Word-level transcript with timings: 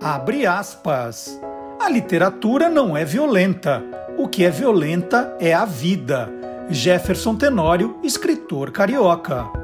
Abre 0.00 0.46
aspas. 0.46 1.40
A 1.80 1.88
literatura 1.88 2.68
não 2.68 2.96
é 2.96 3.04
violenta. 3.04 3.82
O 4.16 4.28
que 4.28 4.44
é 4.44 4.50
violenta 4.50 5.36
é 5.40 5.54
a 5.54 5.64
vida. 5.64 6.28
Jefferson 6.70 7.34
Tenório, 7.34 7.98
escritor 8.02 8.70
carioca. 8.70 9.57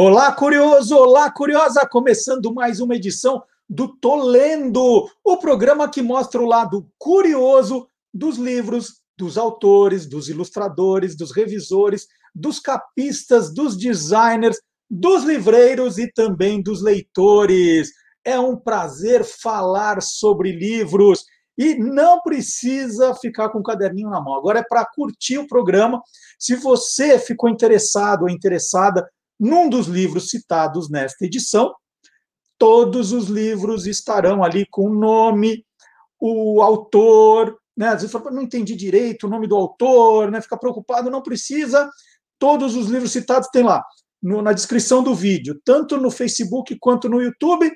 Olá, 0.00 0.30
curioso! 0.30 0.96
Olá, 0.96 1.28
curiosa! 1.28 1.84
Começando 1.84 2.54
mais 2.54 2.78
uma 2.78 2.94
edição 2.94 3.42
do 3.68 3.88
Tolendo, 3.96 5.10
o 5.24 5.36
programa 5.38 5.90
que 5.90 6.00
mostra 6.00 6.40
o 6.40 6.46
lado 6.46 6.88
curioso 6.96 7.88
dos 8.14 8.36
livros, 8.36 9.00
dos 9.18 9.36
autores, 9.36 10.06
dos 10.06 10.28
ilustradores, 10.28 11.16
dos 11.16 11.32
revisores, 11.32 12.06
dos 12.32 12.60
capistas, 12.60 13.52
dos 13.52 13.76
designers, 13.76 14.60
dos 14.88 15.24
livreiros 15.24 15.98
e 15.98 16.06
também 16.12 16.62
dos 16.62 16.80
leitores. 16.80 17.90
É 18.24 18.38
um 18.38 18.56
prazer 18.56 19.24
falar 19.24 20.00
sobre 20.00 20.52
livros 20.52 21.24
e 21.58 21.74
não 21.74 22.22
precisa 22.22 23.16
ficar 23.16 23.48
com 23.48 23.58
o 23.58 23.64
caderninho 23.64 24.10
na 24.10 24.20
mão. 24.20 24.36
Agora 24.36 24.60
é 24.60 24.62
para 24.64 24.86
curtir 24.86 25.38
o 25.38 25.48
programa. 25.48 26.00
Se 26.38 26.54
você 26.54 27.18
ficou 27.18 27.50
interessado 27.50 28.22
ou 28.22 28.30
interessada 28.30 29.04
num 29.38 29.68
dos 29.68 29.86
livros 29.86 30.28
citados 30.28 30.90
nesta 30.90 31.24
edição, 31.24 31.74
todos 32.58 33.12
os 33.12 33.28
livros 33.28 33.86
estarão 33.86 34.42
ali 34.42 34.66
com 34.70 34.90
o 34.90 34.94
nome, 34.94 35.64
o 36.20 36.60
autor, 36.60 37.56
né? 37.76 37.88
Às 37.88 38.02
vezes 38.02 38.10
fala, 38.10 38.32
não 38.32 38.42
entendi 38.42 38.74
direito 38.74 39.26
o 39.26 39.30
nome 39.30 39.46
do 39.46 39.54
autor, 39.54 40.30
né? 40.30 40.40
Fica 40.40 40.56
preocupado, 40.56 41.10
não 41.10 41.22
precisa. 41.22 41.88
Todos 42.38 42.74
os 42.74 42.88
livros 42.88 43.12
citados 43.12 43.48
tem 43.52 43.62
lá 43.62 43.84
no, 44.22 44.42
na 44.42 44.52
descrição 44.52 45.02
do 45.02 45.14
vídeo, 45.14 45.60
tanto 45.64 45.96
no 45.96 46.10
Facebook 46.10 46.76
quanto 46.80 47.08
no 47.08 47.22
YouTube, 47.22 47.70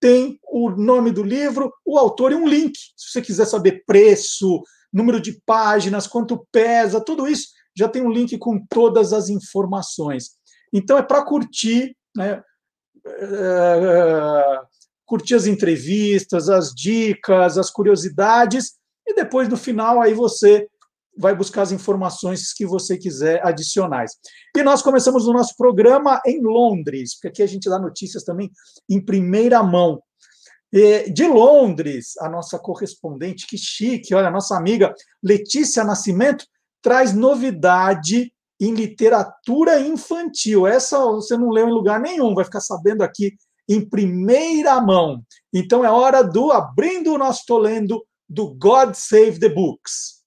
tem 0.00 0.38
o 0.50 0.70
nome 0.70 1.12
do 1.12 1.22
livro, 1.22 1.72
o 1.84 1.96
autor 1.98 2.32
e 2.32 2.34
um 2.34 2.48
link. 2.48 2.76
Se 2.96 3.12
você 3.12 3.22
quiser 3.22 3.46
saber 3.46 3.84
preço, 3.86 4.62
número 4.92 5.20
de 5.20 5.40
páginas, 5.46 6.06
quanto 6.06 6.46
pesa, 6.50 7.00
tudo 7.00 7.28
isso, 7.28 7.48
já 7.76 7.88
tem 7.88 8.02
um 8.02 8.10
link 8.10 8.36
com 8.38 8.64
todas 8.68 9.12
as 9.12 9.28
informações. 9.28 10.30
Então 10.72 10.96
é 10.96 11.02
para 11.02 11.24
curtir, 11.24 11.96
né? 12.16 12.42
É, 13.04 14.60
curtir 15.04 15.34
as 15.34 15.46
entrevistas, 15.46 16.48
as 16.48 16.72
dicas, 16.72 17.58
as 17.58 17.70
curiosidades, 17.70 18.74
e 19.06 19.14
depois 19.14 19.48
no 19.48 19.56
final 19.56 20.00
aí 20.00 20.14
você 20.14 20.66
vai 21.18 21.34
buscar 21.34 21.62
as 21.62 21.72
informações 21.72 22.52
que 22.54 22.64
você 22.64 22.96
quiser 22.96 23.44
adicionais. 23.46 24.12
E 24.56 24.62
nós 24.62 24.80
começamos 24.80 25.26
o 25.26 25.32
nosso 25.32 25.54
programa 25.56 26.20
em 26.24 26.40
Londres, 26.40 27.14
porque 27.14 27.28
aqui 27.28 27.42
a 27.42 27.46
gente 27.46 27.68
dá 27.68 27.78
notícias 27.78 28.24
também 28.24 28.50
em 28.88 29.04
primeira 29.04 29.62
mão. 29.62 30.02
De 31.12 31.26
Londres, 31.26 32.16
a 32.18 32.30
nossa 32.30 32.58
correspondente, 32.58 33.46
que 33.46 33.58
chique, 33.58 34.14
olha, 34.14 34.28
a 34.28 34.30
nossa 34.30 34.56
amiga 34.56 34.94
Letícia 35.22 35.84
Nascimento 35.84 36.46
traz 36.80 37.12
novidade 37.12 38.31
em 38.62 38.74
literatura 38.74 39.80
infantil. 39.80 40.66
Essa 40.66 41.04
você 41.04 41.36
não 41.36 41.50
leu 41.50 41.68
em 41.68 41.72
lugar 41.72 42.00
nenhum, 42.00 42.32
vai 42.32 42.44
ficar 42.44 42.60
sabendo 42.60 43.02
aqui 43.02 43.34
em 43.68 43.80
primeira 43.80 44.80
mão. 44.80 45.20
Então 45.52 45.84
é 45.84 45.90
hora 45.90 46.22
do 46.22 46.52
abrindo 46.52 47.12
o 47.12 47.18
nosso 47.18 47.42
Tolendo 47.46 48.04
do 48.28 48.54
God 48.54 48.94
Save 48.94 49.40
the 49.40 49.48
Books. 49.48 50.21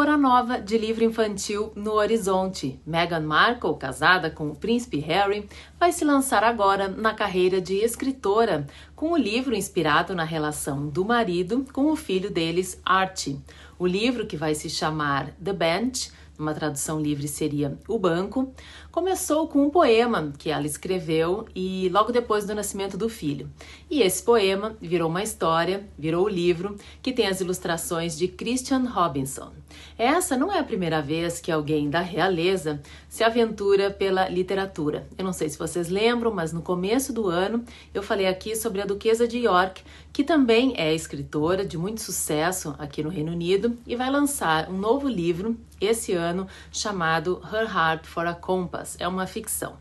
Autora 0.00 0.16
nova 0.16 0.58
de 0.58 0.78
livro 0.78 1.04
infantil 1.04 1.74
no 1.76 1.92
horizonte. 1.92 2.80
Meghan 2.86 3.20
Markle, 3.20 3.76
casada 3.76 4.30
com 4.30 4.48
o 4.48 4.56
príncipe 4.56 4.96
Harry, 4.98 5.46
vai 5.78 5.92
se 5.92 6.06
lançar 6.06 6.42
agora 6.42 6.88
na 6.88 7.12
carreira 7.12 7.60
de 7.60 7.74
escritora, 7.74 8.66
com 8.96 9.12
o 9.12 9.16
livro 9.16 9.54
inspirado 9.54 10.14
na 10.14 10.24
relação 10.24 10.88
do 10.88 11.04
marido 11.04 11.66
com 11.70 11.92
o 11.92 11.96
filho 11.96 12.30
deles, 12.30 12.80
Archie. 12.82 13.38
O 13.78 13.86
livro, 13.86 14.26
que 14.26 14.38
vai 14.38 14.54
se 14.54 14.70
chamar 14.70 15.32
The 15.32 15.52
Bench, 15.52 16.10
uma 16.38 16.54
tradução 16.54 16.98
livre 16.98 17.28
seria 17.28 17.78
O 17.86 17.98
Banco, 17.98 18.54
começou 18.90 19.46
com 19.46 19.62
um 19.62 19.70
poema 19.70 20.32
que 20.36 20.50
ela 20.50 20.66
escreveu 20.66 21.46
e 21.54 21.88
logo 21.90 22.10
depois 22.10 22.44
do 22.44 22.54
nascimento 22.54 22.96
do 22.96 23.08
filho. 23.08 23.48
E 23.88 24.02
esse 24.02 24.22
poema 24.22 24.76
virou 24.80 25.08
uma 25.08 25.22
história, 25.22 25.88
virou 25.96 26.24
o 26.24 26.28
livro, 26.28 26.76
que 27.00 27.12
tem 27.12 27.28
as 27.28 27.40
ilustrações 27.40 28.18
de 28.18 28.26
Christian 28.26 28.88
Robinson. 28.88 29.52
Essa 29.96 30.36
não 30.36 30.52
é 30.52 30.58
a 30.58 30.64
primeira 30.64 31.00
vez 31.00 31.40
que 31.40 31.52
alguém 31.52 31.88
da 31.88 32.00
realeza 32.00 32.80
se 33.08 33.22
aventura 33.22 33.90
pela 33.90 34.28
literatura. 34.28 35.06
Eu 35.16 35.24
não 35.24 35.32
sei 35.32 35.48
se 35.48 35.58
vocês 35.58 35.88
lembram, 35.88 36.32
mas 36.32 36.52
no 36.52 36.62
começo 36.62 37.12
do 37.12 37.28
ano 37.28 37.64
eu 37.94 38.02
falei 38.02 38.26
aqui 38.26 38.56
sobre 38.56 38.80
a 38.80 38.86
Duquesa 38.86 39.28
de 39.28 39.38
York, 39.38 39.82
que 40.12 40.24
também 40.24 40.74
é 40.76 40.92
escritora 40.92 41.64
de 41.64 41.78
muito 41.78 42.00
sucesso 42.00 42.74
aqui 42.78 43.02
no 43.02 43.08
Reino 43.08 43.32
Unido 43.32 43.76
e 43.86 43.94
vai 43.94 44.10
lançar 44.10 44.68
um 44.68 44.78
novo 44.78 45.08
livro 45.08 45.56
esse 45.80 46.12
ano 46.12 46.46
chamado 46.72 47.40
Her 47.52 47.64
Heart 47.64 48.06
for 48.06 48.26
a 48.26 48.34
Compass 48.34 48.79
é 48.98 49.06
uma 49.06 49.26
ficção. 49.26 49.76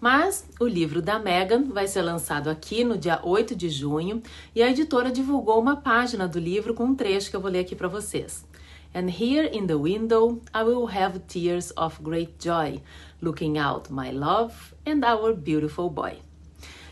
Mas 0.00 0.48
o 0.60 0.66
livro 0.66 1.02
da 1.02 1.18
Megan 1.18 1.64
vai 1.64 1.86
ser 1.86 2.02
lançado 2.02 2.48
aqui 2.48 2.84
no 2.84 2.96
dia 2.96 3.20
8 3.22 3.54
de 3.54 3.68
junho 3.68 4.22
e 4.54 4.62
a 4.62 4.70
editora 4.70 5.10
divulgou 5.10 5.60
uma 5.60 5.76
página 5.76 6.26
do 6.26 6.38
livro 6.38 6.74
com 6.74 6.84
um 6.84 6.94
trecho 6.94 7.30
que 7.30 7.36
eu 7.36 7.40
vou 7.40 7.50
ler 7.50 7.60
aqui 7.60 7.74
para 7.74 7.88
vocês. 7.88 8.46
And 8.94 9.08
here 9.08 9.50
in 9.52 9.66
the 9.66 9.76
window 9.76 10.40
I 10.54 10.62
will 10.62 10.88
have 10.88 11.18
tears 11.20 11.72
of 11.76 12.02
great 12.02 12.34
joy, 12.38 12.80
looking 13.20 13.58
out 13.58 13.92
my 13.92 14.10
love 14.10 14.54
and 14.86 15.00
our 15.04 15.34
beautiful 15.34 15.90
boy. 15.90 16.18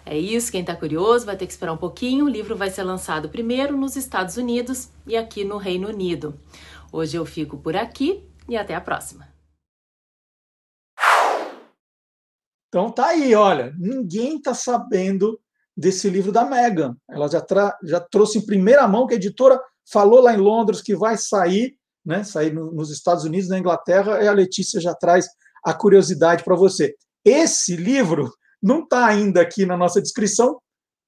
É 0.05 0.17
isso, 0.17 0.53
quem 0.53 0.61
está 0.61 0.77
curioso 0.77 1.27
vai 1.27 1.37
ter 1.37 1.47
que 1.47 1.53
esperar 1.53 1.73
um 1.73 1.77
pouquinho. 1.77 2.27
O 2.27 2.29
livro 2.29 2.55
vai 2.55 2.71
ser 2.71 2.85
lançado 2.85 3.29
primeiro 3.29 3.77
nos 3.77 3.97
Estados 3.97 4.37
Unidos 4.37 4.89
e 5.05 5.17
aqui 5.17 5.45
no 5.45 5.57
Reino 5.57 5.89
Unido. 5.89 6.39
Hoje 6.93 7.17
eu 7.17 7.27
fico 7.27 7.57
por 7.57 7.75
aqui 7.75 8.23
e 8.49 8.57
até 8.57 8.75
a 8.75 8.81
próxima. 8.81 9.36
Então 12.77 12.91
tá 12.91 13.07
aí, 13.07 13.35
olha, 13.35 13.75
ninguém 13.79 14.37
está 14.37 14.53
sabendo 14.53 15.41
desse 15.75 16.11
livro 16.11 16.31
da 16.31 16.45
Megan. 16.45 16.95
Ela 17.09 17.27
já, 17.27 17.43
já 17.83 18.01
trouxe 18.01 18.37
em 18.37 18.45
primeira 18.45 18.87
mão 18.87 19.07
que 19.07 19.15
a 19.15 19.17
editora 19.17 19.59
falou 19.91 20.21
lá 20.21 20.35
em 20.35 20.37
Londres 20.37 20.83
que 20.83 20.95
vai 20.95 21.17
sair, 21.17 21.75
né? 22.05 22.23
Sair 22.23 22.53
no, 22.53 22.71
nos 22.71 22.91
Estados 22.91 23.25
Unidos, 23.25 23.49
na 23.49 23.59
Inglaterra, 23.59 24.23
e 24.23 24.29
a 24.29 24.33
Letícia 24.33 24.79
já 24.79 24.95
traz 24.95 25.27
a 25.65 25.73
curiosidade 25.73 26.45
para 26.45 26.55
você. 26.55 26.95
Esse 27.25 27.77
livro 27.77 28.31
não 28.63 28.83
está 28.83 29.07
ainda 29.07 29.41
aqui 29.41 29.65
na 29.65 29.79
nossa 29.79 29.99
descrição, 29.99 30.61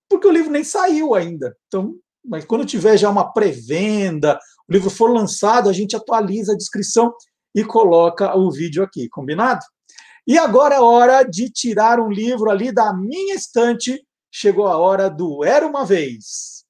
porque 0.08 0.26
o 0.26 0.32
livro 0.32 0.50
nem 0.50 0.64
saiu 0.64 1.14
ainda. 1.14 1.54
Então, 1.66 1.96
mas 2.24 2.46
quando 2.46 2.64
tiver 2.64 2.96
já 2.96 3.10
uma 3.10 3.30
pré-venda, 3.30 4.38
o 4.66 4.72
livro 4.72 4.88
for 4.88 5.10
lançado, 5.10 5.68
a 5.68 5.74
gente 5.74 5.94
atualiza 5.94 6.54
a 6.54 6.56
descrição 6.56 7.12
e 7.54 7.62
coloca 7.62 8.34
o 8.38 8.50
vídeo 8.50 8.82
aqui, 8.82 9.06
combinado? 9.10 9.60
E 10.30 10.36
agora 10.36 10.74
é 10.74 10.78
hora 10.78 11.22
de 11.22 11.48
tirar 11.48 11.98
um 11.98 12.10
livro 12.10 12.50
ali 12.50 12.70
da 12.70 12.92
minha 12.92 13.34
estante. 13.34 14.06
Chegou 14.30 14.66
a 14.66 14.76
hora 14.76 15.08
do 15.08 15.42
Era 15.42 15.66
uma 15.66 15.86
Vez. 15.86 16.66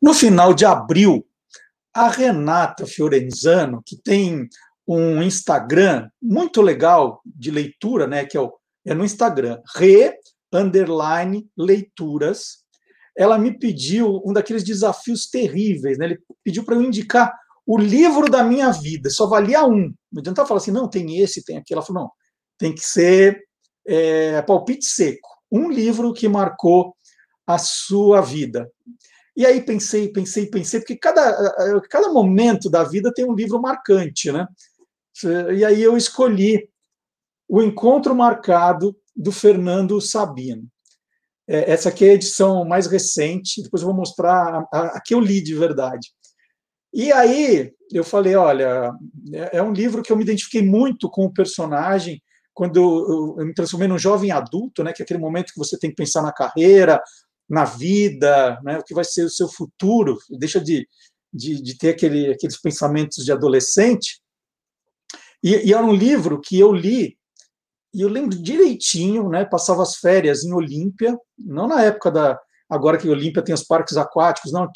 No 0.00 0.14
final 0.14 0.54
de 0.54 0.64
abril, 0.64 1.26
a 1.92 2.08
Renata 2.08 2.86
Fiorenzano, 2.86 3.82
que 3.84 3.96
tem 3.96 4.48
um 4.86 5.20
Instagram 5.20 6.08
muito 6.22 6.62
legal 6.62 7.20
de 7.26 7.50
leitura, 7.50 8.06
né, 8.06 8.24
que 8.24 8.36
é, 8.36 8.40
o, 8.40 8.56
é 8.84 8.94
no 8.94 9.04
Instagram, 9.04 9.60
re 9.74 10.16
underline 10.52 11.44
leituras, 11.58 12.64
ela 13.16 13.38
me 13.38 13.58
pediu 13.58 14.20
um 14.24 14.32
daqueles 14.32 14.62
desafios 14.62 15.28
terríveis, 15.28 15.98
né? 15.98 16.06
Ele 16.06 16.18
pediu 16.44 16.64
para 16.64 16.74
eu 16.74 16.82
indicar 16.82 17.32
o 17.66 17.78
livro 17.78 18.30
da 18.30 18.44
minha 18.44 18.70
vida, 18.70 19.10
só 19.10 19.26
valia 19.26 19.64
um. 19.64 19.92
Não 20.12 20.20
adiantava 20.20 20.46
falar 20.46 20.58
assim, 20.60 20.70
não, 20.70 20.88
tem 20.88 21.18
esse, 21.20 21.44
tem 21.44 21.56
aquele. 21.56 21.78
Ela 21.78 21.86
falou, 21.86 22.02
não, 22.04 22.10
tem 22.58 22.74
que 22.74 22.82
ser 22.82 23.42
é, 23.86 24.40
palpite 24.42 24.84
seco. 24.84 25.28
Um 25.50 25.70
livro 25.70 26.12
que 26.12 26.28
marcou 26.28 26.94
a 27.46 27.58
sua 27.58 28.20
vida. 28.20 28.70
E 29.36 29.44
aí 29.44 29.60
pensei, 29.60 30.08
pensei, 30.08 30.46
pensei, 30.46 30.80
porque 30.80 30.96
cada, 30.96 31.80
cada 31.90 32.10
momento 32.10 32.70
da 32.70 32.82
vida 32.82 33.12
tem 33.12 33.24
um 33.24 33.34
livro 33.34 33.60
marcante, 33.60 34.32
né? 34.32 34.46
E 35.54 35.64
aí 35.64 35.82
eu 35.82 35.96
escolhi 35.96 36.68
O 37.48 37.62
Encontro 37.62 38.14
Marcado, 38.14 38.96
do 39.14 39.32
Fernando 39.32 40.00
Sabino. 40.00 40.68
É, 41.48 41.72
essa 41.72 41.88
aqui 41.88 42.04
é 42.04 42.10
a 42.10 42.14
edição 42.14 42.64
mais 42.64 42.86
recente, 42.86 43.62
depois 43.62 43.82
eu 43.82 43.88
vou 43.88 43.96
mostrar 43.96 44.66
a, 44.72 44.80
a 44.96 45.00
que 45.00 45.14
eu 45.14 45.20
li 45.20 45.40
de 45.40 45.54
verdade. 45.54 46.08
E 46.92 47.12
aí 47.12 47.72
eu 47.92 48.02
falei, 48.02 48.34
olha, 48.34 48.92
é, 49.32 49.58
é 49.58 49.62
um 49.62 49.72
livro 49.72 50.02
que 50.02 50.10
eu 50.10 50.16
me 50.16 50.24
identifiquei 50.24 50.62
muito 50.62 51.10
com 51.10 51.24
o 51.26 51.32
personagem 51.32 52.20
quando 52.54 52.76
eu, 52.78 53.36
eu 53.38 53.46
me 53.46 53.52
transformei 53.52 53.86
num 53.86 53.98
jovem 53.98 54.30
adulto, 54.30 54.82
né, 54.82 54.92
que 54.92 55.02
é 55.02 55.04
aquele 55.04 55.20
momento 55.20 55.52
que 55.52 55.58
você 55.58 55.78
tem 55.78 55.90
que 55.90 55.96
pensar 55.96 56.22
na 56.22 56.32
carreira, 56.32 57.02
na 57.48 57.66
vida, 57.66 58.58
né, 58.64 58.78
o 58.78 58.82
que 58.82 58.94
vai 58.94 59.04
ser 59.04 59.24
o 59.24 59.30
seu 59.30 59.46
futuro, 59.46 60.16
deixa 60.38 60.58
de, 60.58 60.88
de, 61.32 61.62
de 61.62 61.76
ter 61.76 61.90
aquele, 61.90 62.32
aqueles 62.32 62.58
pensamentos 62.58 63.24
de 63.24 63.30
adolescente. 63.30 64.22
E, 65.42 65.68
e, 65.68 65.74
era 65.74 65.84
um 65.84 65.92
livro 65.92 66.40
que 66.40 66.58
eu 66.58 66.72
li, 66.72 67.18
e 67.96 68.02
eu 68.02 68.08
lembro 68.08 68.40
direitinho, 68.40 69.28
né, 69.28 69.44
passava 69.44 69.82
as 69.82 69.96
férias 69.96 70.44
em 70.44 70.52
Olímpia, 70.52 71.18
não 71.38 71.66
na 71.66 71.82
época 71.82 72.10
da. 72.10 72.38
Agora 72.68 72.98
que 72.98 73.08
Olímpia 73.08 73.42
tem 73.42 73.54
os 73.54 73.62
parques 73.62 73.96
aquáticos, 73.96 74.52
não. 74.52 74.68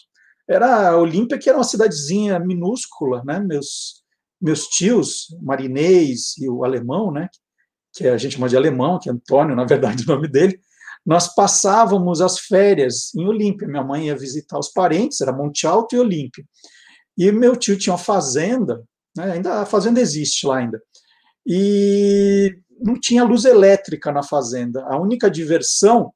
Era 0.49 0.97
Olímpia, 0.97 1.39
que 1.39 1.49
era 1.49 1.59
uma 1.59 1.65
cidadezinha 1.65 2.39
minúscula, 2.39 3.23
né? 3.25 3.41
Meus, 3.41 4.03
meus 4.41 4.67
tios, 4.69 5.27
Marinês 5.43 6.37
e 6.39 6.49
o 6.49 6.65
alemão, 6.65 7.13
né? 7.13 7.29
Que 7.93 8.09
a 8.09 8.17
gente 8.17 8.37
chama 8.37 8.49
de 8.49 8.57
alemão, 8.57 8.99
que 8.99 9.09
é 9.09 9.13
Antônio, 9.13 9.55
na 9.55 9.65
verdade, 9.65 10.05
o 10.09 10.15
nome 10.15 10.29
dele 10.29 10.59
nós 11.05 11.35
passávamos 11.35 12.21
as 12.21 12.39
férias 12.39 13.15
em 13.15 13.27
Olímpia. 13.27 13.67
Minha 13.67 13.83
mãe 13.83 14.07
ia 14.07 14.17
visitar 14.17 14.59
os 14.59 14.69
parentes, 14.69 15.21
era 15.21 15.33
Monte 15.33 15.67
Alto 15.67 15.95
e 15.95 15.99
Olímpia. 15.99 16.45
E 17.17 17.31
meu 17.33 17.57
tio 17.57 17.79
tinha 17.79 17.93
uma 17.93 17.99
fazenda, 17.99 18.83
né, 19.17 19.33
ainda 19.33 19.61
a 19.61 19.67
fazenda 19.67 20.01
existe 20.01 20.47
lá 20.47 20.59
ainda. 20.59 20.81
E 21.47 22.55
não 22.81 22.99
tinha 22.99 23.25
luz 23.25 23.45
elétrica 23.45 24.11
na 24.11 24.23
fazenda. 24.23 24.85
A 24.87 24.99
única 24.99 25.31
diversão 25.31 26.13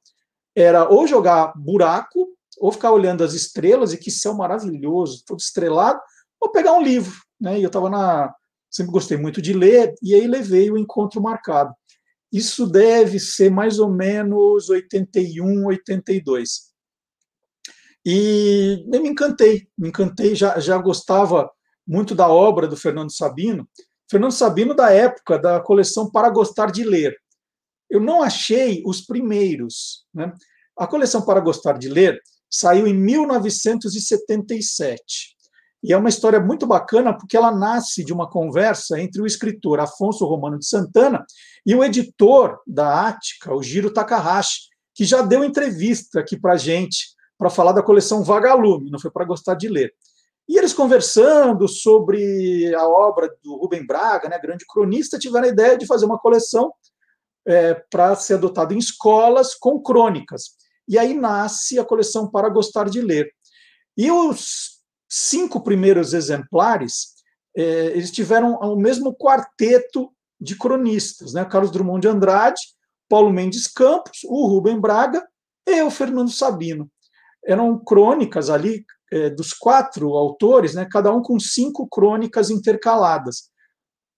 era 0.55 0.87
ou 0.89 1.07
jogar 1.07 1.53
buraco, 1.55 2.27
ou 2.57 2.71
ficar 2.71 2.91
olhando 2.91 3.23
as 3.23 3.33
estrelas, 3.33 3.93
e 3.93 3.97
que 3.97 4.09
céu 4.09 4.33
maravilhoso, 4.33 5.23
todo 5.25 5.39
estrelado, 5.39 5.99
ou 6.39 6.51
pegar 6.51 6.73
um 6.73 6.81
livro. 6.81 7.15
Né? 7.39 7.59
E 7.59 7.63
eu 7.63 7.67
estava 7.67 7.89
na. 7.89 8.33
Sempre 8.69 8.91
gostei 8.91 9.17
muito 9.17 9.41
de 9.41 9.53
ler, 9.53 9.93
e 10.01 10.13
aí 10.13 10.27
levei 10.27 10.69
o 10.69 10.77
encontro 10.77 11.21
marcado. 11.21 11.73
Isso 12.31 12.67
deve 12.67 13.19
ser 13.19 13.49
mais 13.49 13.79
ou 13.79 13.89
menos 13.89 14.69
81, 14.69 15.65
82. 15.67 16.73
E 18.05 18.85
eu 18.91 19.01
me 19.01 19.09
encantei, 19.09 19.67
me 19.77 19.89
encantei, 19.89 20.35
já, 20.35 20.59
já 20.59 20.77
gostava 20.77 21.49
muito 21.87 22.13
da 22.13 22.27
obra 22.27 22.67
do 22.67 22.75
Fernando 22.75 23.15
Sabino. 23.15 23.67
Fernando 24.09 24.31
Sabino, 24.31 24.75
da 24.75 24.91
época 24.91 25.39
da 25.39 25.59
coleção 25.59 26.09
Para 26.09 26.29
Gostar 26.29 26.71
de 26.71 26.83
Ler. 26.83 27.15
Eu 27.89 27.99
não 27.99 28.21
achei 28.21 28.83
os 28.85 29.01
primeiros. 29.01 30.05
Né? 30.13 30.31
A 30.77 30.87
coleção 30.87 31.21
Para 31.21 31.39
Gostar 31.39 31.77
de 31.77 31.89
Ler 31.89 32.19
saiu 32.49 32.87
em 32.87 32.93
1977. 32.93 35.35
E 35.83 35.93
é 35.93 35.97
uma 35.97 36.09
história 36.09 36.39
muito 36.39 36.65
bacana 36.65 37.15
porque 37.15 37.37
ela 37.37 37.51
nasce 37.51 38.03
de 38.03 38.11
uma 38.11 38.29
conversa 38.29 38.99
entre 38.99 39.21
o 39.21 39.25
escritor 39.25 39.79
Afonso 39.79 40.25
Romano 40.25 40.57
de 40.57 40.67
Santana 40.67 41.23
e 41.65 41.75
o 41.75 41.83
editor 41.83 42.59
da 42.65 43.07
Ática, 43.07 43.53
o 43.53 43.61
Giro 43.61 43.93
Takahashi, 43.93 44.61
que 44.95 45.03
já 45.03 45.21
deu 45.21 45.43
entrevista 45.43 46.19
aqui 46.19 46.39
para 46.39 46.57
gente 46.57 47.13
para 47.37 47.49
falar 47.49 47.73
da 47.73 47.83
coleção 47.83 48.23
Vagalume, 48.23 48.89
não 48.89 48.99
foi 48.99 49.11
para 49.11 49.25
gostar 49.25 49.55
de 49.55 49.67
ler. 49.67 49.93
E 50.47 50.57
eles 50.57 50.73
conversando 50.73 51.67
sobre 51.67 52.73
a 52.75 52.87
obra 52.87 53.33
do 53.43 53.55
Rubem 53.55 53.85
Braga, 53.85 54.29
né, 54.29 54.39
grande 54.39 54.65
cronista, 54.67 55.17
tiveram 55.17 55.45
a 55.45 55.51
ideia 55.51 55.77
de 55.77 55.87
fazer 55.87 56.05
uma 56.05 56.19
coleção 56.19 56.71
é, 57.47 57.73
para 57.73 58.15
ser 58.15 58.35
adotada 58.35 58.73
em 58.73 58.77
escolas 58.77 59.55
com 59.55 59.81
crônicas. 59.81 60.51
E 60.87 60.99
aí 60.99 61.13
nasce 61.13 61.79
a 61.79 61.85
coleção 61.85 62.29
Para 62.29 62.49
Gostar 62.49 62.89
de 62.89 63.01
Ler. 63.01 63.31
E 63.97 64.11
os 64.11 64.81
cinco 65.09 65.61
primeiros 65.61 66.13
exemplares, 66.13 67.15
é, 67.55 67.87
eles 67.87 68.11
tiveram 68.11 68.55
o 68.55 68.75
mesmo 68.75 69.15
quarteto 69.15 70.11
de 70.39 70.55
cronistas, 70.55 71.33
né? 71.33 71.45
Carlos 71.45 71.71
Drummond 71.71 72.01
de 72.01 72.07
Andrade, 72.07 72.61
Paulo 73.09 73.31
Mendes 73.31 73.67
Campos, 73.67 74.19
o 74.25 74.47
Rubem 74.47 74.79
Braga 74.79 75.25
e 75.65 75.81
o 75.81 75.89
Fernando 75.89 76.31
Sabino. 76.31 76.89
Eram 77.43 77.79
crônicas 77.83 78.49
ali 78.49 78.85
é, 79.11 79.29
dos 79.29 79.53
quatro 79.53 80.13
autores, 80.13 80.73
né? 80.73 80.87
Cada 80.89 81.11
um 81.11 81.21
com 81.21 81.39
cinco 81.39 81.87
crônicas 81.87 82.49
intercaladas. 82.49 83.49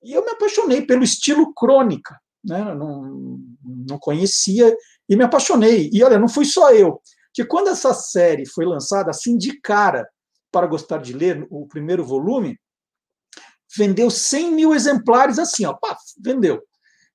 E 0.04 0.14
eu 0.14 0.24
me 0.24 0.32
apaixonei 0.32 0.86
pelo 0.86 1.04
estilo 1.04 1.54
crônica, 1.54 2.18
né? 2.44 2.74
Não, 2.76 3.40
não 3.64 3.98
conhecia 4.00 4.76
e 5.10 5.16
me 5.16 5.24
apaixonei. 5.24 5.90
E 5.92 6.04
olha, 6.04 6.20
não 6.20 6.28
fui 6.28 6.46
só 6.46 6.72
eu, 6.72 7.02
que 7.34 7.46
quando 7.46 7.70
essa 7.70 7.94
série 7.94 8.46
foi 8.48 8.66
lançada, 8.66 9.10
assim 9.10 9.38
de 9.38 9.60
cara, 9.62 10.08
para 10.52 10.68
Gostar 10.68 11.00
de 11.00 11.14
Ler, 11.14 11.46
o 11.50 11.68
primeiro 11.68 12.04
volume, 12.04 12.58
vendeu 13.76 14.10
100 14.10 14.52
mil 14.52 14.74
exemplares 14.74 15.38
assim, 15.38 15.66
ó, 15.66 15.74
pá, 15.74 15.98
vendeu. 16.24 16.62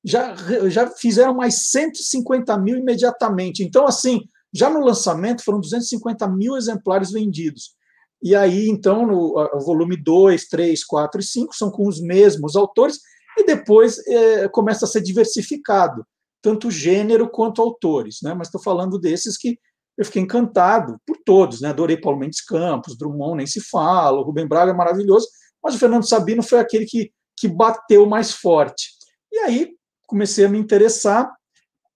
Já, 0.04 0.34
já 0.68 0.88
fizeram 0.88 1.34
mais 1.34 1.68
150 1.68 2.56
mil 2.58 2.76
imediatamente. 2.76 3.62
Então, 3.62 3.86
assim, 3.86 4.20
já 4.52 4.68
no 4.68 4.84
lançamento 4.84 5.44
foram 5.44 5.60
250 5.60 6.28
mil 6.28 6.56
exemplares 6.56 7.10
vendidos. 7.10 7.74
E 8.22 8.36
aí, 8.36 8.68
então, 8.68 9.06
no 9.06 9.34
volume 9.64 9.96
2, 9.96 10.46
3, 10.46 10.84
4 10.84 11.20
e 11.20 11.24
5 11.24 11.56
são 11.56 11.70
com 11.70 11.88
os 11.88 12.00
mesmos 12.00 12.54
autores, 12.54 13.00
e 13.36 13.44
depois 13.44 13.98
é, 14.06 14.48
começa 14.48 14.84
a 14.84 14.88
ser 14.88 15.00
diversificado, 15.00 16.06
tanto 16.40 16.70
gênero 16.70 17.28
quanto 17.28 17.62
autores. 17.62 18.18
Né? 18.22 18.34
Mas 18.34 18.48
estou 18.48 18.62
falando 18.62 18.98
desses 18.98 19.36
que 19.36 19.58
eu 19.96 20.04
fiquei 20.04 20.22
encantado 20.22 20.98
por 21.06 21.18
todos, 21.24 21.60
né? 21.60 21.68
Adorei 21.68 21.98
Paulo 21.98 22.18
Mendes 22.18 22.42
Campos, 22.42 22.96
Drummond 22.96 23.36
nem 23.36 23.46
se 23.46 23.60
fala, 23.60 24.18
o 24.18 24.22
Rubem 24.22 24.48
Braga 24.48 24.70
é 24.70 24.74
maravilhoso, 24.74 25.28
mas 25.62 25.74
o 25.74 25.78
Fernando 25.78 26.08
Sabino 26.08 26.42
foi 26.42 26.60
aquele 26.60 26.86
que, 26.86 27.12
que 27.36 27.46
bateu 27.46 28.06
mais 28.06 28.32
forte. 28.32 28.88
E 29.30 29.38
aí 29.40 29.70
comecei 30.06 30.46
a 30.46 30.48
me 30.48 30.58
interessar 30.58 31.30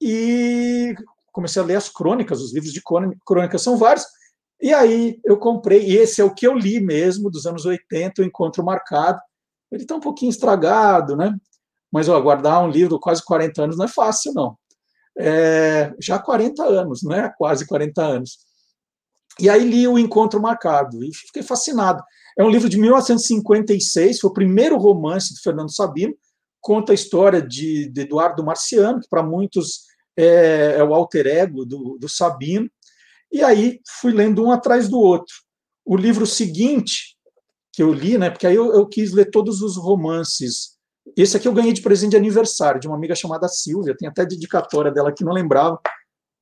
e 0.00 0.94
comecei 1.36 1.60
a 1.60 1.64
ler 1.64 1.76
as 1.76 1.88
crônicas, 1.88 2.40
os 2.40 2.54
livros 2.54 2.72
de 2.72 2.82
crônicas 3.24 3.62
são 3.62 3.76
vários, 3.76 4.06
e 4.60 4.72
aí 4.72 5.20
eu 5.24 5.36
comprei, 5.36 5.84
e 5.84 5.96
esse 5.96 6.20
é 6.20 6.24
o 6.24 6.34
que 6.34 6.46
eu 6.46 6.54
li 6.54 6.80
mesmo, 6.80 7.30
dos 7.30 7.44
anos 7.44 7.66
80, 7.66 8.22
o 8.22 8.24
Encontro 8.24 8.64
Marcado. 8.64 9.20
Ele 9.70 9.82
está 9.82 9.94
um 9.94 10.00
pouquinho 10.00 10.30
estragado, 10.30 11.14
né? 11.14 11.36
Mas 11.92 12.08
ó, 12.08 12.18
guardar 12.20 12.64
um 12.64 12.70
livro 12.70 12.98
quase 12.98 13.22
40 13.22 13.64
anos 13.64 13.76
não 13.76 13.84
é 13.84 13.88
fácil, 13.88 14.32
não 14.32 14.56
é, 15.18 15.94
já 16.00 16.16
há 16.16 16.18
40 16.18 16.62
anos, 16.62 17.02
não 17.02 17.14
é? 17.14 17.32
Quase 17.36 17.66
40 17.66 18.02
anos. 18.02 18.38
E 19.40 19.48
aí 19.48 19.64
li 19.64 19.88
o 19.88 19.98
Encontro 19.98 20.40
Marcado 20.40 21.02
e 21.02 21.14
fiquei 21.14 21.42
fascinado. 21.42 22.02
É 22.38 22.44
um 22.44 22.50
livro 22.50 22.68
de 22.68 22.78
1956, 22.78 24.20
foi 24.20 24.30
o 24.30 24.34
primeiro 24.34 24.76
romance 24.76 25.34
de 25.34 25.40
Fernando 25.40 25.74
Sabino, 25.74 26.14
conta 26.60 26.92
a 26.92 26.94
história 26.94 27.40
de, 27.40 27.88
de 27.88 28.02
Eduardo 28.02 28.44
Marciano, 28.44 29.00
que 29.00 29.08
para 29.08 29.22
muitos 29.22 29.86
é, 30.16 30.76
é, 30.78 30.84
o 30.84 30.94
alter 30.94 31.26
ego 31.26 31.64
do, 31.64 31.98
do 31.98 32.08
Sabino. 32.08 32.70
E 33.32 33.42
aí 33.42 33.80
fui 34.00 34.12
lendo 34.12 34.44
um 34.44 34.50
atrás 34.50 34.88
do 34.88 34.98
outro. 34.98 35.34
O 35.84 35.96
livro 35.96 36.26
seguinte 36.26 37.16
que 37.72 37.82
eu 37.82 37.92
li, 37.92 38.16
né, 38.16 38.30
porque 38.30 38.46
aí 38.46 38.54
eu, 38.54 38.72
eu 38.72 38.86
quis 38.86 39.12
ler 39.12 39.30
todos 39.30 39.60
os 39.60 39.76
romances 39.76 40.76
esse 41.14 41.36
aqui 41.36 41.46
eu 41.46 41.52
ganhei 41.52 41.72
de 41.72 41.82
presente 41.82 42.12
de 42.12 42.16
aniversário, 42.16 42.80
de 42.80 42.88
uma 42.88 42.96
amiga 42.96 43.14
chamada 43.14 43.46
Silvia, 43.48 43.96
tem 43.96 44.08
até 44.08 44.24
dedicatória 44.24 44.90
dela 44.90 45.12
que 45.12 45.24
não 45.24 45.32
lembrava, 45.32 45.78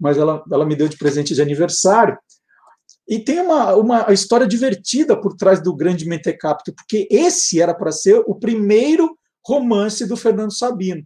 mas 0.00 0.16
ela, 0.16 0.42
ela 0.50 0.64
me 0.64 0.76
deu 0.76 0.88
de 0.88 0.96
presente 0.96 1.34
de 1.34 1.42
aniversário. 1.42 2.16
E 3.06 3.18
tem 3.18 3.40
uma, 3.40 3.74
uma 3.74 4.12
história 4.12 4.46
divertida 4.46 5.20
por 5.20 5.36
trás 5.36 5.60
do 5.60 5.74
Grande 5.74 6.06
Mentecapto, 6.06 6.72
porque 6.74 7.06
esse 7.10 7.60
era 7.60 7.74
para 7.74 7.92
ser 7.92 8.22
o 8.26 8.34
primeiro 8.34 9.18
romance 9.44 10.06
do 10.06 10.16
Fernando 10.16 10.56
Sabino. 10.56 11.02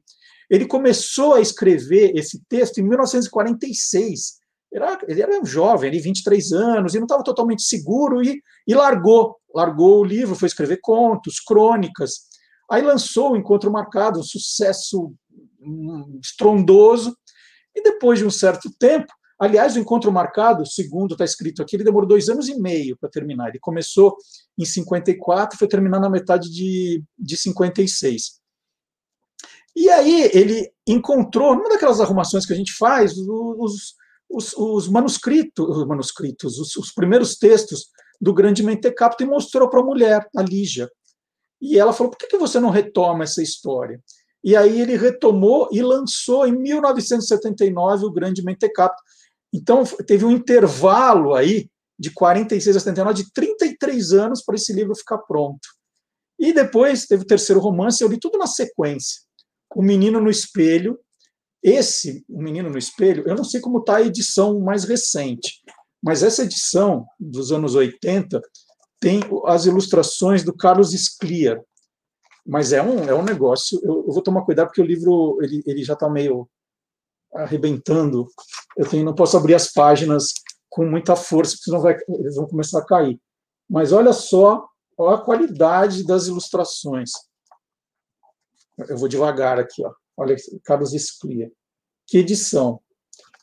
Ele 0.51 0.67
começou 0.67 1.35
a 1.35 1.41
escrever 1.41 2.13
esse 2.17 2.43
texto 2.49 2.79
em 2.79 2.83
1946. 2.83 4.39
Era, 4.73 4.99
ele 5.09 5.23
era 5.23 5.45
jovem, 5.45 5.89
ele 5.89 6.01
23 6.01 6.53
anos, 6.53 6.95
e 6.95 6.99
não 6.99 7.07
estava 7.07 7.25
totalmente 7.25 7.63
seguro 7.63 8.23
e, 8.23 8.43
e 8.67 8.75
largou. 8.75 9.37
Largou 9.55 10.01
o 10.01 10.05
livro, 10.05 10.35
foi 10.35 10.47
escrever 10.47 10.79
contos, 10.83 11.41
crônicas. 11.41 12.29
Aí 12.71 12.83
lançou 12.83 13.33
o 13.33 13.37
Encontro 13.37 13.73
Marcado, 13.73 14.21
um 14.21 14.23
sucesso 14.23 15.13
hum, 15.61 16.19
estrondoso, 16.23 17.17
e 17.75 17.83
depois 17.83 18.19
de 18.19 18.27
um 18.27 18.31
certo 18.31 18.71
tempo, 18.79 19.13
aliás, 19.39 19.77
o 19.77 19.79
Encontro 19.79 20.13
Marcado, 20.13 20.67
segundo 20.67 21.13
está 21.13 21.25
escrito 21.25 21.63
aqui, 21.63 21.77
ele 21.77 21.85
demorou 21.85 22.09
dois 22.09 22.29
anos 22.29 22.49
e 22.49 22.59
meio 22.61 22.97
para 22.99 23.09
terminar. 23.09 23.49
Ele 23.49 23.59
começou 23.59 24.17
em 24.59 24.65
54, 24.65 25.59
foi 25.59 25.69
terminar 25.69 26.01
na 26.01 26.11
metade 26.11 26.51
de, 26.51 27.03
de 27.19 27.37
56. 27.37 28.39
E 29.79 29.89
aí 29.91 30.29
ele 30.35 30.69
encontrou, 30.89 31.55
numa 31.55 31.69
daquelas 31.69 32.01
arrumações 32.01 32.45
que 32.45 32.53
a 32.53 32.57
gente 32.57 32.73
faz, 32.73 33.17
os, 33.17 33.95
os, 34.29 34.53
os 34.55 34.89
manuscritos, 34.89 35.65
os, 35.65 35.87
manuscritos 35.87 36.59
os, 36.59 36.75
os 36.75 36.91
primeiros 36.91 37.37
textos 37.37 37.87
do 38.21 38.35
grande 38.35 38.65
Mentecapto 38.65 39.23
e 39.23 39.27
mostrou 39.27 39.71
para 39.71 39.79
a 39.79 39.85
mulher, 39.85 40.29
a 40.37 40.43
Lígia. 40.43 40.91
E 41.63 41.79
ela 41.79 41.93
falou: 41.93 42.11
por 42.11 42.19
que, 42.19 42.27
que 42.27 42.37
você 42.37 42.59
não 42.59 42.71
retoma 42.71 43.23
essa 43.23 43.41
história? 43.41 44.03
E 44.43 44.57
aí 44.57 44.81
ele 44.81 44.97
retomou 44.97 45.69
e 45.71 45.81
lançou 45.81 46.45
em 46.45 46.59
1979 46.59 48.05
o 48.05 48.13
Grande 48.13 48.43
Mentecapto. 48.43 49.01
Então, 49.55 49.85
teve 50.09 50.25
um 50.25 50.33
intervalo 50.33 51.37
aí 51.37 51.71
de 51.97 52.11
46 52.11 52.77
a 52.77 52.81
79, 52.81 53.23
de 53.23 53.33
33 53.33 54.13
anos 54.13 54.43
para 54.43 54.57
esse 54.57 54.73
livro 54.73 54.97
ficar 54.97 55.19
pronto. 55.19 55.69
E 56.37 56.53
depois 56.53 57.07
teve 57.07 57.23
o 57.23 57.27
terceiro 57.27 57.61
romance, 57.61 58.03
eu 58.03 58.09
li 58.09 58.19
tudo 58.19 58.39
na 58.39 58.47
sequência. 58.49 59.28
O 59.75 59.83
Menino 59.83 60.21
no 60.21 60.31
Espelho. 60.31 60.99
Esse, 61.63 62.25
O 62.29 62.41
Menino 62.41 62.71
no 62.71 62.79
Espelho, 62.79 63.25
eu 63.27 63.35
não 63.35 63.45
sei 63.45 63.61
como 63.61 63.79
está 63.79 63.97
a 63.97 64.03
edição 64.03 64.61
mais 64.61 64.85
recente, 64.85 65.61
mas 66.03 66.23
essa 66.23 66.45
edição 66.45 67.05
dos 67.19 67.51
anos 67.51 67.75
80 67.75 68.41
tem 69.01 69.21
as 69.47 69.67
ilustrações 69.67 70.45
do 70.45 70.55
Carlos 70.55 70.93
Scliar. 70.93 71.61
Mas 72.47 72.73
é 72.73 72.83
um, 72.83 73.05
é 73.05 73.15
um 73.15 73.25
negócio, 73.25 73.79
eu, 73.83 74.05
eu 74.07 74.13
vou 74.13 74.23
tomar 74.23 74.45
cuidado 74.45 74.69
porque 74.69 74.81
o 74.81 74.87
livro 74.87 75.39
ele, 75.43 75.63
ele 75.67 75.85
já 75.85 75.95
está 75.95 76.09
meio 76.09 76.49
arrebentando. 77.35 78.27
Eu 78.77 78.89
tenho, 78.89 79.05
não 79.05 79.15
posso 79.15 79.37
abrir 79.37 79.55
as 79.55 79.73
páginas 79.73 80.33
com 80.69 80.85
muita 80.85 81.17
força, 81.17 81.53
porque 81.53 81.65
senão 81.65 81.81
vai, 81.81 81.97
eles 82.09 82.37
vão 82.37 82.47
começar 82.47 82.79
a 82.79 82.87
cair. 82.87 83.21
Mas 83.69 83.93
olha 83.93 84.13
só, 84.13 84.67
olha 84.97 85.17
a 85.17 85.21
qualidade 85.21 86.07
das 86.07 86.27
ilustrações. 86.27 87.11
Eu 88.89 88.97
vou 88.97 89.09
devagar 89.09 89.59
aqui, 89.59 89.85
ó. 89.85 89.93
Olha, 90.17 90.37
Carlos 90.65 90.93
Esclia. 90.93 91.51
Que 92.07 92.19
edição. 92.19 92.81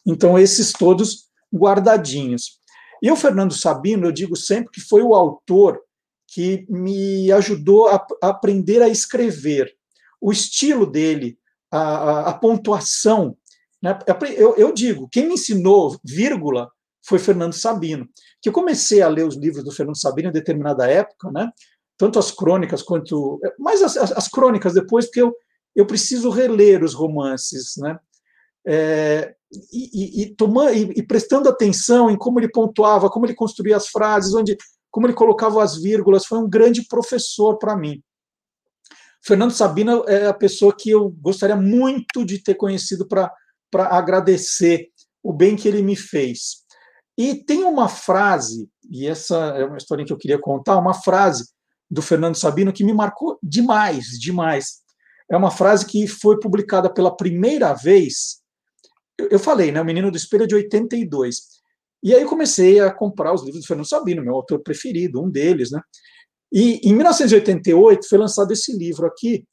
Então, 0.05 0.37
esses 0.37 0.71
todos 0.71 1.29
guardadinhos. 1.53 2.59
E 3.01 3.11
o 3.11 3.15
Fernando 3.15 3.53
Sabino, 3.53 4.07
eu 4.07 4.11
digo 4.11 4.35
sempre 4.35 4.71
que 4.71 4.81
foi 4.81 5.01
o 5.01 5.13
autor 5.13 5.81
que 6.27 6.65
me 6.69 7.31
ajudou 7.31 7.87
a, 7.87 8.05
a 8.21 8.29
aprender 8.29 8.81
a 8.81 8.89
escrever. 8.89 9.73
O 10.19 10.31
estilo 10.31 10.85
dele, 10.85 11.37
a, 11.71 11.79
a, 11.79 12.29
a 12.29 12.33
pontuação. 12.33 13.37
Né? 13.81 13.97
Eu, 14.35 14.55
eu 14.55 14.73
digo, 14.73 15.07
quem 15.11 15.27
me 15.27 15.35
ensinou 15.35 15.97
vírgula 16.03 16.69
foi 17.07 17.19
Fernando 17.19 17.53
Sabino. 17.53 18.07
Que 18.41 18.49
eu 18.49 18.53
comecei 18.53 19.01
a 19.01 19.07
ler 19.07 19.25
os 19.25 19.35
livros 19.35 19.63
do 19.63 19.71
Fernando 19.71 19.99
Sabino 19.99 20.29
em 20.29 20.33
determinada 20.33 20.89
época, 20.89 21.31
né? 21.31 21.51
Tanto 21.97 22.19
as 22.19 22.31
crônicas 22.31 22.81
quanto. 22.81 23.39
Mais 23.59 23.81
as, 23.81 23.97
as, 23.97 24.27
crônicas 24.27 24.73
depois, 24.73 25.05
porque 25.05 25.21
eu, 25.21 25.33
eu 25.75 25.85
preciso 25.85 26.29
reler 26.29 26.83
os 26.83 26.93
romances. 26.93 27.73
Né? 27.77 27.97
É, 28.67 29.35
e, 29.71 30.23
e, 30.23 30.35
tomando, 30.35 30.73
e, 30.73 30.93
e, 30.97 31.03
prestando 31.03 31.49
atenção 31.49 32.09
em 32.09 32.17
como 32.17 32.39
ele 32.39 32.49
pontuava, 32.49 33.09
como 33.09 33.25
ele 33.25 33.35
construía 33.35 33.77
as 33.77 33.87
frases, 33.87 34.33
onde, 34.33 34.57
como 34.91 35.07
ele 35.07 35.13
colocava 35.13 35.63
as 35.63 35.81
vírgulas, 35.81 36.25
foi 36.25 36.39
um 36.39 36.49
grande 36.49 36.85
professor 36.87 37.57
para 37.57 37.77
mim. 37.77 38.01
Fernando 39.23 39.51
Sabino 39.51 40.03
é 40.07 40.27
a 40.27 40.33
pessoa 40.33 40.75
que 40.77 40.89
eu 40.89 41.09
gostaria 41.09 41.55
muito 41.55 42.23
de 42.23 42.43
ter 42.43 42.55
conhecido 42.55 43.07
para 43.07 43.31
agradecer 43.73 44.89
o 45.23 45.33
bem 45.33 45.55
que 45.55 45.67
ele 45.67 45.81
me 45.81 45.95
fez. 45.95 46.63
E 47.17 47.33
tem 47.33 47.63
uma 47.63 47.87
frase, 47.87 48.69
e 48.91 49.07
essa 49.07 49.35
é 49.57 49.65
uma 49.65 49.77
história 49.77 50.05
que 50.05 50.13
eu 50.13 50.17
queria 50.17 50.37
contar, 50.37 50.77
uma 50.77 50.93
frase 50.93 51.54
do 51.89 52.01
Fernando 52.01 52.35
Sabino 52.35 52.73
que 52.73 52.83
me 52.83 52.93
marcou 52.93 53.37
demais, 53.41 54.05
demais. 54.19 54.83
É 55.29 55.35
uma 55.37 55.51
frase 55.51 55.85
que 55.85 56.07
foi 56.07 56.39
publicada 56.39 56.91
pela 56.91 57.15
primeira 57.15 57.73
vez. 57.73 58.41
Eu 59.17 59.39
falei, 59.39 59.71
né? 59.71 59.81
O 59.81 59.85
Menino 59.85 60.11
do 60.11 60.17
Espelho 60.17 60.43
é 60.43 60.47
de 60.47 60.55
82. 60.55 61.55
E 62.03 62.13
aí 62.13 62.23
comecei 62.25 62.79
a 62.79 62.93
comprar 62.93 63.33
os 63.33 63.43
livros 63.43 63.63
do 63.63 63.67
Fernando 63.67 63.87
Sabino, 63.87 64.23
meu 64.23 64.35
autor 64.35 64.61
preferido, 64.61 65.23
um 65.23 65.29
deles, 65.29 65.71
né? 65.71 65.81
E 66.51 66.87
em 66.87 66.93
1988 66.93 68.07
foi 68.07 68.17
lançado 68.17 68.51
esse 68.51 68.77
livro 68.77 69.07
aqui 69.07 69.43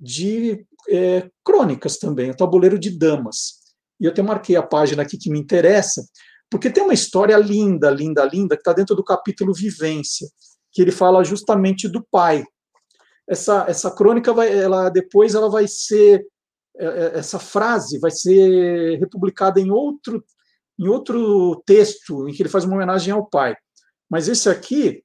de 0.00 0.66
é, 0.88 1.30
crônicas 1.44 1.96
também, 1.98 2.30
o 2.30 2.36
Tabuleiro 2.36 2.78
de 2.78 2.90
Damas. 2.90 3.60
E 4.00 4.04
eu 4.04 4.10
até 4.10 4.22
marquei 4.22 4.56
a 4.56 4.62
página 4.62 5.02
aqui 5.02 5.16
que 5.16 5.30
me 5.30 5.38
interessa, 5.38 6.04
porque 6.50 6.68
tem 6.68 6.82
uma 6.82 6.94
história 6.94 7.36
linda, 7.36 7.88
linda, 7.90 8.24
linda, 8.24 8.56
que 8.56 8.60
está 8.60 8.72
dentro 8.72 8.94
do 8.94 9.04
capítulo 9.04 9.54
Vivência, 9.54 10.28
que 10.74 10.82
ele 10.82 10.90
fala 10.90 11.24
justamente 11.24 11.88
do 11.88 12.04
pai. 12.10 12.44
Essa, 13.28 13.64
essa 13.68 13.90
crônica, 13.90 14.32
vai, 14.32 14.52
ela 14.52 14.90
depois 14.90 15.34
ela 15.34 15.48
vai 15.48 15.66
ser, 15.68 16.26
é, 16.76 16.84
é, 16.84 17.18
essa 17.18 17.38
frase 17.38 17.98
vai 18.00 18.10
ser 18.10 18.98
republicada 18.98 19.60
em 19.60 19.70
outro, 19.70 20.22
em 20.78 20.88
outro 20.88 21.62
texto, 21.64 22.28
em 22.28 22.32
que 22.32 22.42
ele 22.42 22.48
faz 22.50 22.64
uma 22.64 22.74
homenagem 22.74 23.14
ao 23.14 23.24
pai. 23.24 23.54
Mas 24.10 24.28
esse 24.28 24.48
aqui, 24.50 25.02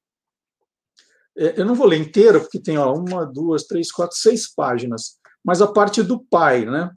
é, 1.37 1.61
eu 1.61 1.65
não 1.65 1.75
vou 1.75 1.87
ler 1.87 1.99
inteiro, 1.99 2.41
porque 2.41 2.59
tem 2.59 2.77
ó, 2.77 2.91
uma, 2.93 3.23
duas, 3.23 3.63
três, 3.63 3.91
quatro, 3.91 4.17
seis 4.17 4.51
páginas, 4.51 5.19
mas 5.45 5.61
a 5.61 5.67
parte 5.67 6.01
do 6.01 6.19
pai, 6.19 6.65
né? 6.65 6.91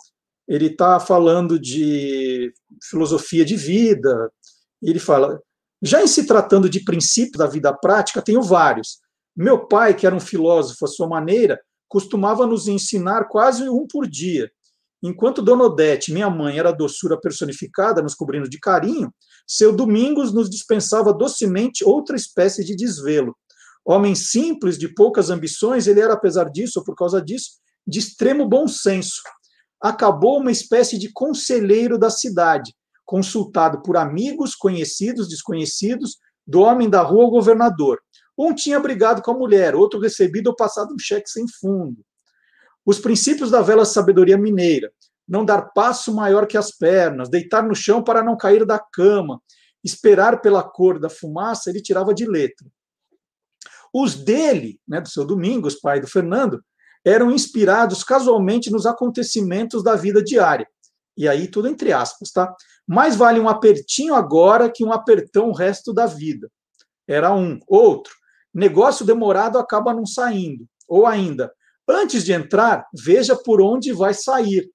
Ele 0.49 0.67
está 0.67 0.99
falando 0.99 1.59
de 1.59 2.53
filosofia 2.83 3.45
de 3.45 3.55
vida, 3.55 4.33
ele 4.83 4.99
fala: 4.99 5.41
já 5.83 6.03
em 6.03 6.07
se 6.07 6.27
tratando 6.27 6.71
de 6.71 6.85
princípio 6.85 7.39
da 7.39 7.47
vida 7.47 7.73
prática, 7.73 8.23
tenho 8.23 8.41
vários. 8.41 8.99
Meu 9.37 9.67
pai, 9.67 9.95
que 9.95 10.07
era 10.07 10.15
um 10.15 10.21
filósofo 10.21 10.85
à 10.85 10.89
sua 10.89 11.09
maneira, 11.09 11.61
costumava 11.89 12.47
nos 12.47 12.69
ensinar 12.69 13.25
quase 13.25 13.69
um 13.69 13.87
por 13.87 14.07
dia. 14.07 14.51
Enquanto 15.03 15.43
Dona 15.43 15.65
Odete, 15.65 16.13
minha 16.13 16.31
mãe, 16.31 16.59
era 16.59 16.71
doçura 16.71 17.21
personificada, 17.21 18.01
nos 18.01 18.15
cobrindo 18.15 18.49
de 18.49 18.61
carinho, 18.61 19.13
seu 19.47 19.75
Domingos 19.75 20.33
nos 20.33 20.49
dispensava 20.49 21.13
docemente 21.13 21.85
outra 21.85 22.15
espécie 22.15 22.65
de 22.65 22.77
desvelo. 22.77 23.37
Homem 23.85 24.15
simples, 24.15 24.79
de 24.79 24.89
poucas 24.89 25.29
ambições, 25.29 25.89
ele 25.89 26.01
era, 26.01 26.15
apesar 26.15 26.45
disso, 26.45 26.79
ou 26.79 26.85
por 26.85 26.95
causa 26.95 27.21
disso, 27.21 27.51
de 27.85 27.99
extremo 27.99 28.49
bom 28.49 28.69
senso. 28.69 29.21
Acabou 29.81 30.39
uma 30.39 30.53
espécie 30.53 30.97
de 30.97 31.11
conselheiro 31.13 31.99
da 31.99 32.09
cidade, 32.09 32.73
consultado 33.13 33.83
por 33.83 33.99
amigos, 33.99 34.55
conhecidos, 34.55 35.29
desconhecidos, 35.29 36.17
do 36.47 36.63
homem 36.63 36.89
da 36.89 37.03
rua 37.03 37.25
ao 37.25 37.31
governador. 37.31 38.01
Um 38.39 38.55
tinha 38.55 38.81
brigado 38.81 39.21
com 39.21 39.33
a 39.33 39.37
mulher, 39.37 39.75
outro 39.75 40.01
recebido 40.01 40.47
ou 40.47 40.57
passado 40.57 40.95
um 40.95 40.99
cheque 40.99 41.29
sem 41.29 41.45
fundo. 41.47 42.03
Os 42.87 42.99
princípios 42.99 43.51
da 43.51 43.61
velha 43.61 43.85
sabedoria 43.85 44.39
mineira: 44.39 44.91
não 45.29 45.45
dar 45.45 45.61
passo 45.75 46.15
maior 46.15 46.47
que 46.47 46.57
as 46.57 46.73
pernas, 46.73 47.29
deitar 47.29 47.63
no 47.63 47.75
chão 47.75 48.03
para 48.03 48.23
não 48.23 48.35
cair 48.35 48.65
da 48.65 48.79
cama, 48.79 49.43
esperar 49.85 50.41
pela 50.41 50.63
cor 50.63 50.99
da 50.99 51.11
fumaça, 51.11 51.69
ele 51.69 51.83
tirava 51.83 52.15
de 52.15 52.25
letra. 52.25 52.67
Os 53.93 54.15
dele, 54.15 54.81
né, 54.89 55.03
do 55.03 55.11
seu 55.11 55.27
Domingos, 55.27 55.75
pai 55.75 56.01
do 56.01 56.07
Fernando, 56.07 56.65
eram 57.05 57.31
inspirados 57.31 58.03
casualmente 58.03 58.71
nos 58.71 58.87
acontecimentos 58.87 59.83
da 59.85 59.97
vida 59.97 60.25
diária. 60.25 60.67
E 61.15 61.29
aí, 61.29 61.47
tudo 61.47 61.69
entre 61.69 61.93
aspas, 61.93 62.31
tá? 62.31 62.55
Mais 62.87 63.17
vale 63.17 63.39
um 63.39 63.49
apertinho 63.49 64.15
agora 64.15 64.71
que 64.71 64.85
um 64.85 64.93
apertão 64.93 65.49
o 65.49 65.55
resto 65.55 65.93
da 65.93 66.07
vida. 66.07 66.51
Era 67.07 67.33
um. 67.35 67.59
Outro. 67.67 68.15
Negócio 68.53 69.05
demorado 69.05 69.59
acaba 69.59 69.95
não 69.95 70.05
saindo. 70.05 70.67
Ou 70.89 71.07
ainda, 71.07 71.53
antes 71.89 72.25
de 72.25 72.33
entrar, 72.33 72.87
veja 72.93 73.37
por 73.37 73.61
onde 73.61 73.93
vai 73.93 74.13
sair. 74.13 74.71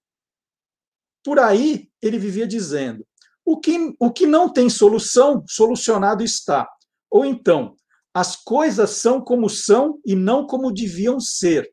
Por 1.23 1.39
aí, 1.39 1.89
ele 2.01 2.17
vivia 2.17 2.47
dizendo: 2.47 3.05
o 3.45 3.59
que, 3.59 3.95
o 3.99 4.11
que 4.11 4.25
não 4.25 4.51
tem 4.51 4.69
solução, 4.69 5.43
solucionado 5.47 6.23
está. 6.23 6.67
Ou 7.09 7.23
então, 7.23 7.75
as 8.13 8.35
coisas 8.35 8.91
são 8.91 9.21
como 9.21 9.49
são 9.49 9.99
e 10.05 10.15
não 10.15 10.45
como 10.47 10.71
deviam 10.71 11.19
ser. 11.19 11.71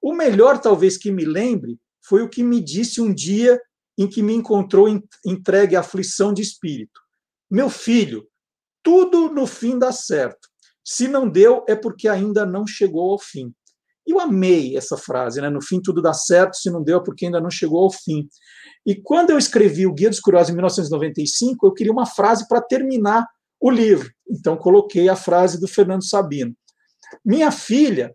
O 0.00 0.12
melhor, 0.12 0.58
talvez, 0.58 0.96
que 0.96 1.10
me 1.10 1.24
lembre 1.24 1.78
foi 2.02 2.22
o 2.22 2.28
que 2.28 2.42
me 2.42 2.60
disse 2.60 3.00
um 3.00 3.12
dia 3.12 3.60
em 3.96 4.08
que 4.08 4.22
me 4.22 4.34
encontrou 4.34 4.88
entregue 5.24 5.76
à 5.76 5.80
aflição 5.80 6.32
de 6.32 6.42
espírito. 6.42 7.00
Meu 7.50 7.70
filho, 7.70 8.26
tudo 8.82 9.30
no 9.30 9.46
fim 9.46 9.78
dá 9.78 9.92
certo. 9.92 10.48
Se 10.84 11.08
não 11.08 11.28
deu, 11.28 11.64
é 11.68 11.74
porque 11.74 12.08
ainda 12.08 12.44
não 12.44 12.66
chegou 12.66 13.12
ao 13.12 13.18
fim. 13.18 13.54
Eu 14.06 14.20
amei 14.20 14.76
essa 14.76 14.98
frase, 14.98 15.40
né? 15.40 15.48
No 15.48 15.62
fim 15.62 15.80
tudo 15.80 16.02
dá 16.02 16.12
certo, 16.12 16.56
se 16.56 16.70
não 16.70 16.82
deu 16.82 16.98
é 16.98 17.02
porque 17.02 17.24
ainda 17.24 17.40
não 17.40 17.50
chegou 17.50 17.82
ao 17.82 17.90
fim. 17.90 18.28
E 18.84 18.94
quando 18.94 19.30
eu 19.30 19.38
escrevi 19.38 19.86
o 19.86 19.94
Guia 19.94 20.10
dos 20.10 20.20
Curiosos 20.20 20.50
em 20.50 20.54
1995, 20.54 21.66
eu 21.66 21.72
queria 21.72 21.92
uma 21.92 22.04
frase 22.04 22.46
para 22.46 22.60
terminar 22.60 23.26
o 23.58 23.70
livro. 23.70 24.12
Então 24.28 24.58
coloquei 24.58 25.08
a 25.08 25.16
frase 25.16 25.58
do 25.58 25.66
Fernando 25.66 26.04
Sabino. 26.04 26.54
Minha 27.24 27.50
filha, 27.50 28.14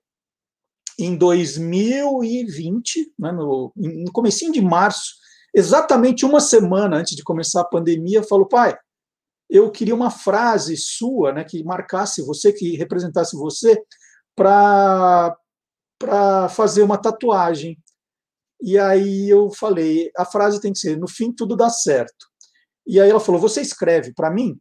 em 1.00 1.18
2020, 1.18 3.14
né, 3.18 3.32
no, 3.32 3.72
no 3.76 4.12
comecinho 4.12 4.52
de 4.52 4.62
março, 4.62 5.16
exatamente 5.54 6.26
uma 6.26 6.40
semana 6.40 6.98
antes 6.98 7.16
de 7.16 7.24
começar 7.24 7.62
a 7.62 7.66
pandemia, 7.66 8.24
falou: 8.24 8.48
pai, 8.48 8.78
eu 9.50 9.72
queria 9.72 9.96
uma 9.96 10.12
frase 10.12 10.78
sua, 10.78 11.34
né, 11.34 11.44
que 11.44 11.64
marcasse 11.64 12.22
você, 12.22 12.54
que 12.54 12.78
representasse 12.78 13.36
você, 13.36 13.82
para 14.36 15.36
fazer 16.50 16.84
uma 16.84 16.98
tatuagem. 16.98 17.78
E 18.62 18.78
aí 18.78 19.30
eu 19.30 19.50
falei: 19.52 20.12
a 20.18 20.26
frase 20.26 20.62
tem 20.62 20.72
que 20.72 20.80
ser: 20.80 20.98
no 20.98 21.08
fim 21.08 21.32
tudo 21.32 21.56
dá 21.56 21.70
certo. 21.70 22.28
E 22.86 23.00
aí 23.00 23.10
ela 23.10 23.20
falou: 23.20 23.42
você 23.42 23.62
escreve 23.62 24.14
para 24.14 24.30
mim? 24.32 24.58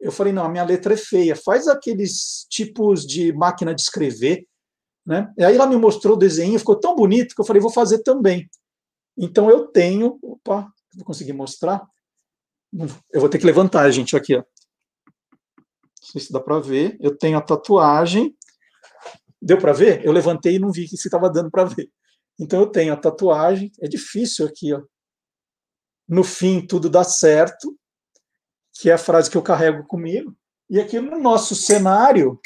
Eu 0.00 0.12
falei: 0.12 0.32
não, 0.32 0.44
a 0.44 0.48
minha 0.48 0.64
letra 0.64 0.94
é 0.94 0.96
feia, 0.96 1.34
faz 1.34 1.66
aqueles 1.66 2.46
tipos 2.48 3.06
de 3.06 3.32
máquina 3.32 3.74
de 3.74 3.82
escrever. 3.82 4.46
Né? 5.04 5.32
E 5.36 5.44
aí 5.44 5.56
ela 5.56 5.66
me 5.66 5.76
mostrou 5.76 6.14
o 6.14 6.18
desenho, 6.18 6.58
ficou 6.58 6.78
tão 6.78 6.94
bonito 6.94 7.34
que 7.34 7.40
eu 7.40 7.44
falei: 7.44 7.60
vou 7.60 7.72
fazer 7.72 8.02
também. 8.02 8.48
Então 9.22 9.50
eu 9.50 9.66
tenho, 9.66 10.18
opa, 10.22 10.72
vou 10.94 11.04
conseguir 11.04 11.34
mostrar. 11.34 11.86
Eu 13.12 13.20
vou 13.20 13.28
ter 13.28 13.38
que 13.38 13.44
levantar, 13.44 13.90
gente, 13.90 14.16
aqui, 14.16 14.34
ó. 14.34 14.38
Não 14.38 14.46
sei 16.00 16.22
se 16.22 16.32
dá 16.32 16.40
para 16.40 16.58
ver. 16.58 16.96
Eu 16.98 17.14
tenho 17.14 17.36
a 17.36 17.42
tatuagem. 17.42 18.34
Deu 19.40 19.58
para 19.58 19.74
ver? 19.74 20.02
Eu 20.02 20.10
levantei 20.10 20.54
e 20.54 20.58
não 20.58 20.72
vi 20.72 20.88
se 20.88 20.94
estava 20.94 21.28
dando 21.28 21.50
para 21.50 21.64
ver. 21.64 21.90
Então 22.38 22.60
eu 22.60 22.66
tenho 22.66 22.94
a 22.94 22.96
tatuagem. 22.96 23.70
É 23.78 23.86
difícil 23.86 24.46
aqui, 24.46 24.72
ó. 24.72 24.82
No 26.08 26.24
fim, 26.24 26.66
tudo 26.66 26.88
dá 26.88 27.04
certo, 27.04 27.78
que 28.72 28.88
é 28.88 28.94
a 28.94 28.98
frase 28.98 29.30
que 29.30 29.36
eu 29.36 29.42
carrego 29.42 29.86
comigo. 29.86 30.34
E 30.68 30.80
aqui 30.80 30.98
no 30.98 31.20
nosso 31.20 31.54
cenário 31.54 32.40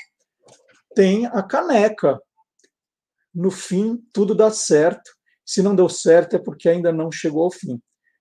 tem 0.95 1.27
a 1.27 1.41
caneca. 1.41 2.21
No 3.33 3.51
fim, 3.51 3.97
tudo 4.13 4.35
dá 4.35 4.51
certo. 4.51 5.14
Se 5.45 5.63
não 5.63 5.75
deu 5.75 5.89
certo, 5.89 6.37
é 6.37 6.39
porque 6.39 6.69
ainda 6.69 6.93
não 6.93 7.11
chegou 7.11 7.45
ao 7.45 7.51
fim. 7.51 7.81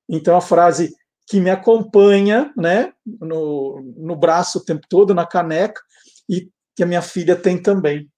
Então 0.10 0.36
a 0.36 0.42
frase 0.42 0.94
que 1.28 1.40
me 1.40 1.50
acompanha, 1.50 2.54
né, 2.58 2.94
no, 3.06 3.82
no 3.98 4.16
braço 4.16 4.60
o 4.60 4.66
tempo 4.66 4.86
todo, 4.90 5.14
na 5.14 5.26
caneca, 5.26 5.82
e 6.30 6.50
que 6.76 6.84
a 6.84 6.86
minha 6.86 7.02
filha 7.02 7.36
tem 7.36 7.62
também. 7.62 8.10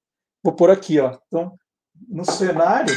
Vou 0.43 0.55
por 0.55 0.69
aqui, 0.69 0.99
ó. 0.99 1.17
Então, 1.27 1.57
no 2.07 2.25
cenário, 2.25 2.95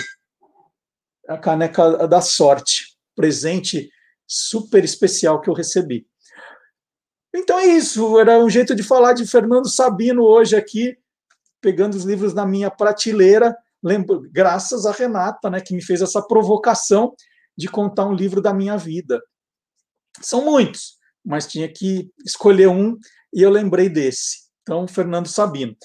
a 1.29 1.37
caneca 1.37 2.09
da 2.09 2.21
sorte, 2.21 2.97
presente 3.15 3.91
super 4.27 4.85
especial 4.85 5.41
que 5.41 5.51
eu 5.51 5.55
recebi. 5.55 6.07
Então 7.35 7.59
é 7.59 7.67
isso, 7.67 8.19
era 8.19 8.39
um 8.39 8.49
jeito 8.49 8.75
de 8.75 8.83
falar 8.83 9.13
de 9.13 9.27
Fernando 9.27 9.69
Sabino 9.69 10.23
hoje 10.23 10.57
aqui, 10.57 10.97
pegando 11.61 11.95
os 11.95 12.05
livros 12.05 12.33
na 12.33 12.47
minha 12.47 12.71
prateleira, 12.71 13.57
lembro, 13.83 14.23
graças 14.33 14.87
a 14.87 14.93
Renata, 14.93 15.51
né, 15.51 15.61
que 15.61 15.75
me 15.75 15.83
fez 15.83 16.01
essa 16.01 16.23
provocação 16.23 17.15
de 17.57 17.69
contar 17.69 18.07
um 18.07 18.15
livro 18.15 18.41
da 18.41 18.53
minha 18.53 18.77
vida. 18.77 19.21
São 20.21 20.45
muitos, 20.45 20.97
mas 21.25 21.47
tinha 21.47 21.69
que 21.73 22.11
escolher 22.25 22.69
um 22.69 22.97
e 23.33 23.43
eu 23.43 23.51
lembrei 23.51 23.89
desse. 23.89 24.49
Então, 24.63 24.87
Fernando 24.87 25.29
Sabino. 25.29 25.77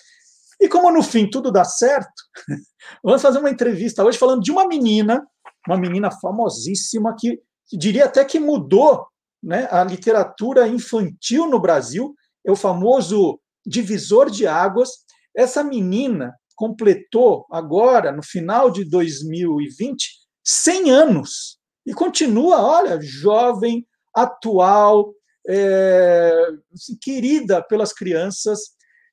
E 0.59 0.69
como 0.69 0.91
no 0.91 1.03
fim 1.03 1.29
tudo 1.29 1.51
dá 1.51 1.63
certo, 1.63 2.13
vamos 3.03 3.21
fazer 3.21 3.39
uma 3.39 3.50
entrevista 3.50 4.03
hoje 4.03 4.17
falando 4.17 4.41
de 4.41 4.51
uma 4.51 4.67
menina, 4.67 5.25
uma 5.67 5.77
menina 5.77 6.09
famosíssima 6.12 7.15
que, 7.17 7.41
que 7.67 7.77
diria 7.77 8.05
até 8.05 8.23
que 8.23 8.39
mudou 8.39 9.07
né, 9.41 9.67
a 9.69 9.83
literatura 9.83 10.67
infantil 10.67 11.50
no 11.50 11.59
Brasil, 11.59 12.15
é 12.45 12.51
o 12.51 12.55
famoso 12.55 13.39
divisor 13.65 14.29
de 14.29 14.47
águas. 14.47 14.89
Essa 15.35 15.63
menina 15.63 16.33
completou 16.63 17.46
agora, 17.51 18.10
no 18.10 18.24
final 18.24 18.72
de 18.72 18.86
2020, 18.86 20.12
100 20.46 20.91
anos 20.91 21.60
e 21.86 21.93
continua, 21.93 22.62
olha, 22.62 23.01
jovem, 23.01 23.86
atual, 24.15 25.13
é, 25.46 26.32
assim, 26.74 26.98
querida 27.01 27.62
pelas 27.62 27.91
crianças. 27.91 28.62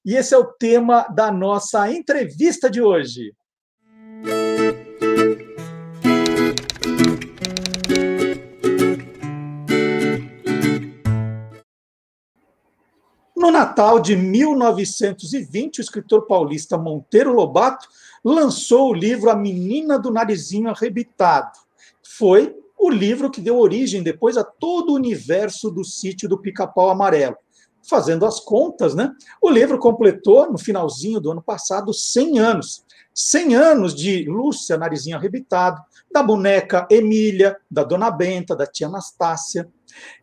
E 0.04 0.14
esse 0.14 0.32
é 0.32 0.38
o 0.38 0.46
tema 0.46 1.08
da 1.08 1.32
nossa 1.32 1.90
entrevista 1.90 2.70
de 2.70 2.80
hoje. 2.80 3.32
No 13.36 13.50
Natal 13.50 14.00
de 14.00 14.16
1920, 14.16 15.78
o 15.78 15.80
escritor 15.80 16.26
paulista 16.26 16.76
Monteiro 16.76 17.32
Lobato 17.32 17.88
lançou 18.24 18.90
o 18.90 18.94
livro 18.94 19.30
A 19.30 19.36
Menina 19.36 19.98
do 19.98 20.10
Narizinho 20.10 20.68
Arrebitado. 20.68 21.58
Foi 22.02 22.54
o 22.78 22.90
livro 22.90 23.30
que 23.30 23.40
deu 23.40 23.58
origem 23.58 24.02
depois 24.02 24.36
a 24.36 24.44
todo 24.44 24.90
o 24.90 24.94
universo 24.94 25.70
do 25.70 25.84
sítio 25.84 26.28
do 26.28 26.38
Pica-Pau 26.38 26.90
Amarelo. 26.90 27.36
Fazendo 27.82 28.26
as 28.26 28.40
contas, 28.40 28.94
né? 28.94 29.10
O 29.40 29.48
livro 29.48 29.78
completou, 29.78 30.50
no 30.50 30.58
finalzinho 30.58 31.20
do 31.20 31.30
ano 31.30 31.42
passado, 31.42 31.94
100 31.94 32.38
anos. 32.38 32.84
100 33.14 33.54
anos 33.54 33.94
de 33.94 34.24
Lúcia 34.24 34.78
Narizinho 34.78 35.16
Arrebitado, 35.16 35.80
da 36.12 36.22
boneca 36.22 36.86
Emília, 36.90 37.56
da 37.70 37.82
Dona 37.84 38.10
Benta, 38.10 38.54
da 38.54 38.66
tia 38.66 38.86
Anastácia. 38.86 39.68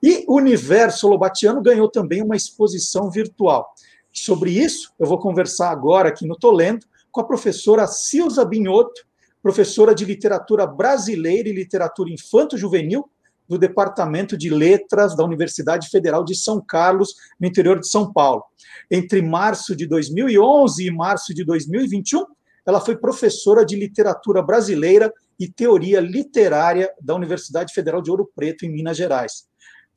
E 0.01 0.23
o 0.27 0.35
universo 0.35 1.07
lobatiano 1.07 1.61
ganhou 1.61 1.89
também 1.89 2.21
uma 2.21 2.35
exposição 2.35 3.09
virtual. 3.09 3.73
Sobre 4.13 4.51
isso, 4.51 4.91
eu 4.99 5.05
vou 5.05 5.19
conversar 5.19 5.69
agora 5.69 6.09
aqui 6.09 6.25
no 6.25 6.37
Tolendo 6.37 6.85
com 7.11 7.21
a 7.21 7.27
professora 7.27 7.87
Silza 7.87 8.43
Binhoto, 8.45 9.05
professora 9.41 9.93
de 9.93 10.05
literatura 10.05 10.65
brasileira 10.65 11.47
e 11.47 11.53
literatura 11.53 12.11
infanto-juvenil 12.11 13.09
do 13.47 13.57
Departamento 13.57 14.37
de 14.37 14.49
Letras 14.49 15.15
da 15.15 15.23
Universidade 15.23 15.89
Federal 15.89 16.23
de 16.23 16.35
São 16.35 16.61
Carlos, 16.61 17.15
no 17.39 17.47
interior 17.47 17.79
de 17.79 17.87
São 17.87 18.11
Paulo. 18.11 18.43
Entre 18.91 19.21
março 19.21 19.75
de 19.75 19.87
2011 19.87 20.85
e 20.85 20.91
março 20.91 21.33
de 21.33 21.45
2021, 21.45 22.25
ela 22.65 22.81
foi 22.81 22.97
professora 22.97 23.65
de 23.65 23.77
literatura 23.77 24.41
brasileira 24.41 25.13
e 25.39 25.47
teoria 25.47 26.01
literária 26.01 26.91
da 27.01 27.15
Universidade 27.15 27.73
Federal 27.73 28.01
de 28.01 28.11
Ouro 28.11 28.29
Preto, 28.35 28.65
em 28.65 28.69
Minas 28.69 28.97
Gerais. 28.97 29.47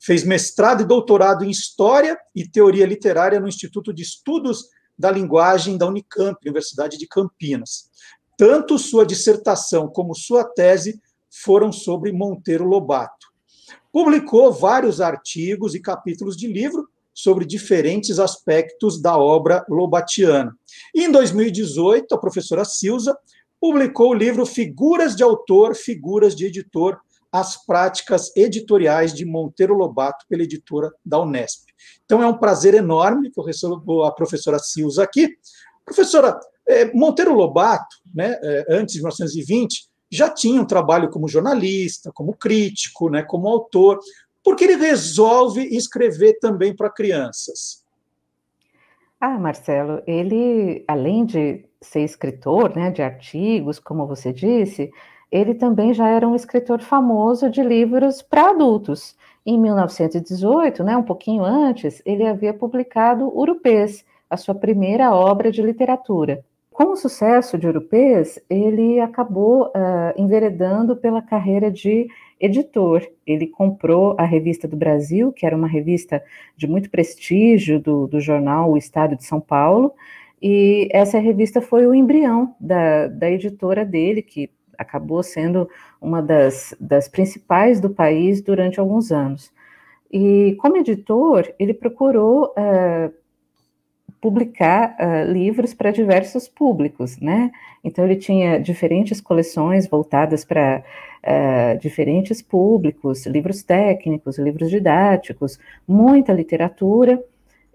Fez 0.01 0.25
mestrado 0.25 0.83
e 0.83 0.87
doutorado 0.87 1.45
em 1.45 1.51
História 1.51 2.19
e 2.35 2.49
Teoria 2.49 2.87
Literária 2.87 3.39
no 3.39 3.49
Instituto 3.49 3.93
de 3.93 4.03
Estudos 4.03 4.65
da 4.99 5.11
Linguagem 5.11 5.79
da 5.79 5.87
Unicamp, 5.87 6.37
Universidade 6.43 6.99
de 6.99 7.07
Campinas. 7.07 7.91
Tanto 8.37 8.79
sua 8.79 9.05
dissertação 9.05 9.89
como 9.89 10.15
sua 10.15 10.45
tese 10.45 11.01
foram 11.31 11.71
sobre 11.71 12.13
Monteiro 12.13 12.65
Lobato. 12.65 13.29
Publicou 13.93 14.53
vários 14.53 15.01
artigos 15.01 15.75
e 15.75 15.81
capítulos 15.81 16.37
de 16.37 16.47
livro 16.47 16.89
sobre 17.13 17.45
diferentes 17.45 18.19
aspectos 18.19 19.01
da 19.01 19.17
obra 19.17 19.65
lobatiana. 19.69 20.57
E 20.95 21.05
em 21.05 21.13
2018, 21.13 22.15
a 22.15 22.19
professora 22.19 22.65
Silza 22.65 23.17
publicou 23.61 24.11
o 24.11 24.15
livro 24.15 24.47
Figuras 24.47 25.15
de 25.15 25.23
Autor, 25.23 25.75
Figuras 25.75 26.35
de 26.35 26.47
Editor, 26.47 26.99
as 27.33 27.65
práticas 27.65 28.35
editoriais 28.37 29.15
de 29.15 29.25
Monteiro 29.25 29.75
Lobato 29.75 30.25
pela 30.29 30.43
editora 30.43 30.91
da 31.05 31.21
Unesp. 31.21 31.69
Então 32.05 32.23
é 32.23 32.27
um 32.27 32.37
prazer 32.37 32.75
enorme 32.75 33.31
que 33.31 33.39
eu 33.39 33.45
recebo 33.45 34.03
a 34.03 34.13
professora 34.13 34.59
Silza 34.59 35.05
aqui. 35.05 35.29
Professora, 35.85 36.39
é, 36.69 36.93
Monteiro 36.93 37.35
Lobato, 37.35 37.97
né, 38.15 38.39
é, 38.43 38.67
antes 38.71 38.95
de 38.95 39.01
1920, 39.01 39.89
já 40.11 40.29
tinha 40.29 40.61
um 40.61 40.67
trabalho 40.67 41.09
como 41.09 41.29
jornalista, 41.29 42.11
como 42.13 42.35
crítico, 42.35 43.09
né, 43.09 43.23
como 43.23 43.49
autor, 43.49 43.99
porque 44.43 44.65
ele 44.65 44.77
resolve 44.77 45.63
escrever 45.77 46.39
também 46.41 46.75
para 46.75 46.91
crianças. 46.91 47.85
Ah, 49.21 49.39
Marcelo, 49.39 50.03
ele, 50.07 50.83
além 50.89 51.27
de 51.27 51.67
ser 51.81 52.01
escritor 52.01 52.75
né, 52.75 52.91
de 52.91 53.03
artigos, 53.03 53.79
como 53.79 54.07
você 54.07 54.33
disse, 54.33 54.91
ele 55.31 55.55
também 55.55 55.95
já 55.95 56.09
era 56.09 56.27
um 56.27 56.35
escritor 56.35 56.81
famoso 56.81 57.49
de 57.49 57.63
livros 57.63 58.23
para 58.23 58.51
adultos. 58.51 59.17
Em 59.45 59.59
1918, 59.59 60.85
né, 60.85 60.97
um 60.97 61.03
pouquinho 61.03 61.45
antes, 61.45 62.03
ele 62.05 62.27
havia 62.27 62.53
publicado 62.53 63.29
Urupês, 63.37 64.05
a 64.29 64.37
sua 64.37 64.55
primeira 64.55 65.15
obra 65.15 65.51
de 65.51 65.63
literatura. 65.63 66.45
Com 66.71 66.93
o 66.93 66.97
sucesso 66.97 67.59
de 67.59 67.67
Urupês, 67.67 68.39
ele 68.49 69.01
acabou 69.01 69.67
uh, 69.67 69.71
enveredando 70.17 70.97
pela 70.97 71.21
carreira 71.21 71.71
de 71.71 72.09
editor. 72.41 73.07
Ele 73.27 73.47
comprou 73.47 74.15
a 74.19 74.25
Revista 74.25 74.67
do 74.67 74.77
Brasil, 74.77 75.33
que 75.33 75.45
era 75.45 75.57
uma 75.57 75.69
revista 75.69 76.23
de 76.57 76.67
muito 76.67 76.89
prestígio 76.89 77.79
do, 77.79 78.07
do 78.07 78.21
jornal 78.21 78.71
O 78.71 78.77
Estado 78.77 79.17
de 79.17 79.25
São 79.25 79.41
Paulo, 79.41 79.93
e 80.41 80.89
essa 80.91 81.19
revista 81.19 81.61
foi 81.61 81.87
o 81.87 81.95
embrião 81.95 82.55
da, 82.59 83.09
da 83.09 83.31
editora 83.31 83.85
dele, 83.85 84.23
que 84.23 84.49
acabou 84.81 85.23
sendo 85.23 85.69
uma 86.01 86.23
das, 86.23 86.75
das 86.81 87.07
principais 87.07 87.81
do 87.81 87.91
país 87.91 88.41
durante 88.41 88.81
alguns 88.81 89.13
anos. 89.13 89.53
E 90.11 90.57
como 90.59 90.79
editor, 90.79 91.53
ele 91.59 91.75
procurou 91.75 92.47
uh, 92.47 93.13
publicar 94.21 94.97
uh, 94.99 95.31
livros 95.31 95.75
para 95.75 95.91
diversos 95.91 96.49
públicos, 96.49 97.19
né? 97.21 97.53
Então 97.85 98.05
ele 98.05 98.17
tinha 98.17 98.59
diferentes 98.59 99.21
coleções 99.21 99.87
voltadas 99.87 100.45
para 100.45 100.83
uh, 101.23 101.79
diferentes 101.79 102.41
públicos, 102.41 103.27
livros 103.27 103.63
técnicos, 103.63 104.39
livros 104.39 104.71
didáticos, 104.71 105.59
muita 105.87 106.33
literatura. 106.33 107.23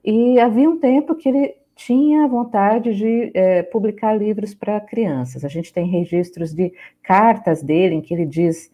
E 0.04 0.40
havia 0.40 0.70
um 0.70 0.80
tempo 0.80 1.16
que 1.16 1.30
ele 1.30 1.56
tinha 1.76 2.28
vontade 2.28 2.96
de 2.96 3.32
uh, 3.36 3.72
publicar 3.72 4.14
livros 4.14 4.54
para 4.56 4.80
crianças. 4.80 5.44
A 5.44 5.50
gente 5.50 5.74
tem 5.74 5.86
registros 5.88 6.54
de 6.54 6.74
cartas 7.04 7.62
dele 7.62 7.96
em 7.96 8.02
que 8.02 8.14
ele 8.14 8.26
diz 8.26 8.72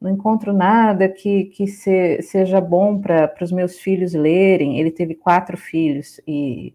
não 0.00 0.10
encontro 0.10 0.52
nada 0.52 1.08
que, 1.08 1.44
que 1.44 1.66
se, 1.66 2.20
seja 2.22 2.60
bom 2.60 3.00
para 3.00 3.32
os 3.40 3.52
meus 3.52 3.78
filhos 3.78 4.12
lerem. 4.14 4.78
Ele 4.78 4.90
teve 4.90 5.14
quatro 5.14 5.56
filhos 5.56 6.20
e 6.26 6.74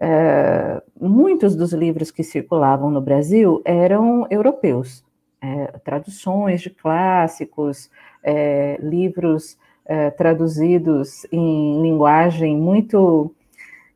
é, 0.00 0.82
muitos 1.00 1.56
dos 1.56 1.72
livros 1.72 2.10
que 2.10 2.22
circulavam 2.22 2.90
no 2.90 3.00
Brasil 3.00 3.62
eram 3.64 4.26
europeus, 4.30 5.02
é, 5.40 5.66
traduções 5.84 6.60
de 6.60 6.70
clássicos, 6.70 7.90
é, 8.22 8.76
livros 8.80 9.58
é, 9.86 10.10
traduzidos 10.10 11.26
em 11.32 11.80
linguagem 11.80 12.56
muito 12.56 13.34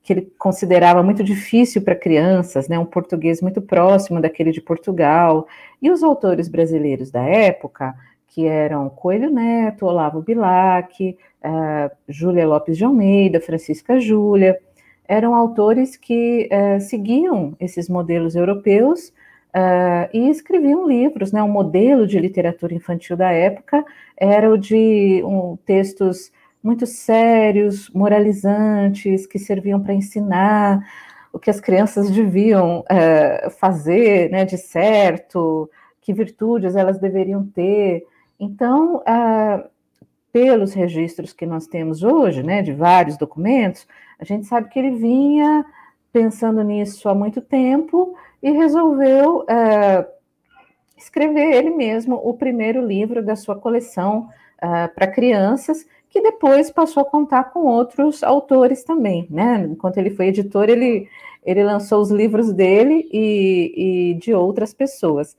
que 0.08 0.12
ele 0.14 0.32
considerava 0.38 1.02
muito 1.02 1.22
difícil 1.22 1.82
para 1.82 1.94
crianças, 1.94 2.66
né, 2.66 2.78
um 2.78 2.86
português 2.86 3.42
muito 3.42 3.60
próximo 3.60 4.22
daquele 4.22 4.50
de 4.50 4.62
Portugal, 4.62 5.46
e 5.82 5.90
os 5.90 6.02
autores 6.02 6.48
brasileiros 6.48 7.10
da 7.10 7.22
época, 7.22 7.94
que 8.28 8.46
eram 8.46 8.88
Coelho 8.88 9.28
Neto, 9.30 9.84
Olavo 9.84 10.22
Bilac, 10.22 11.14
uh, 11.44 11.94
Júlia 12.08 12.46
Lopes 12.46 12.78
de 12.78 12.86
Almeida, 12.86 13.38
Francisca 13.38 14.00
Júlia, 14.00 14.58
eram 15.06 15.34
autores 15.34 15.94
que 15.94 16.48
uh, 16.50 16.80
seguiam 16.80 17.54
esses 17.60 17.86
modelos 17.86 18.34
europeus 18.34 19.08
uh, 19.54 20.08
e 20.10 20.30
escreviam 20.30 20.88
livros, 20.88 21.32
né, 21.32 21.42
o 21.42 21.48
modelo 21.48 22.06
de 22.06 22.18
literatura 22.18 22.72
infantil 22.72 23.14
da 23.14 23.30
época 23.30 23.84
era 24.16 24.50
o 24.50 24.56
de 24.56 25.22
um, 25.22 25.58
textos 25.66 26.32
muito 26.62 26.86
sérios, 26.86 27.90
moralizantes, 27.90 29.26
que 29.26 29.38
serviam 29.38 29.80
para 29.80 29.94
ensinar 29.94 30.86
o 31.32 31.38
que 31.38 31.50
as 31.50 31.60
crianças 31.60 32.10
deviam 32.10 32.84
é, 32.88 33.48
fazer 33.50 34.30
né, 34.30 34.44
de 34.44 34.56
certo, 34.56 35.70
que 36.00 36.12
virtudes 36.12 36.74
elas 36.74 36.98
deveriam 36.98 37.46
ter. 37.46 38.04
Então, 38.40 39.02
é, 39.06 39.64
pelos 40.32 40.72
registros 40.72 41.32
que 41.32 41.46
nós 41.46 41.66
temos 41.66 42.02
hoje, 42.02 42.42
né, 42.42 42.62
de 42.62 42.72
vários 42.72 43.16
documentos, 43.16 43.86
a 44.18 44.24
gente 44.24 44.46
sabe 44.46 44.68
que 44.68 44.78
ele 44.78 44.92
vinha 44.92 45.64
pensando 46.12 46.62
nisso 46.62 47.08
há 47.08 47.14
muito 47.14 47.40
tempo 47.40 48.14
e 48.42 48.50
resolveu 48.50 49.44
é, 49.48 50.06
escrever 50.98 51.54
ele 51.54 51.70
mesmo 51.70 52.16
o 52.16 52.34
primeiro 52.34 52.84
livro 52.84 53.22
da 53.24 53.36
sua 53.36 53.56
coleção 53.56 54.28
uh, 54.62 54.92
para 54.94 55.06
crianças, 55.06 55.86
que 56.18 56.22
depois 56.22 56.68
passou 56.68 57.02
a 57.02 57.06
contar 57.06 57.44
com 57.52 57.60
outros 57.60 58.24
autores 58.24 58.82
também, 58.82 59.28
né? 59.30 59.68
Enquanto 59.70 59.98
ele 59.98 60.10
foi 60.10 60.26
editor, 60.26 60.68
ele, 60.68 61.08
ele 61.46 61.62
lançou 61.62 62.02
os 62.02 62.10
livros 62.10 62.52
dele 62.52 63.08
e, 63.12 64.10
e 64.10 64.14
de 64.14 64.34
outras 64.34 64.74
pessoas. 64.74 65.36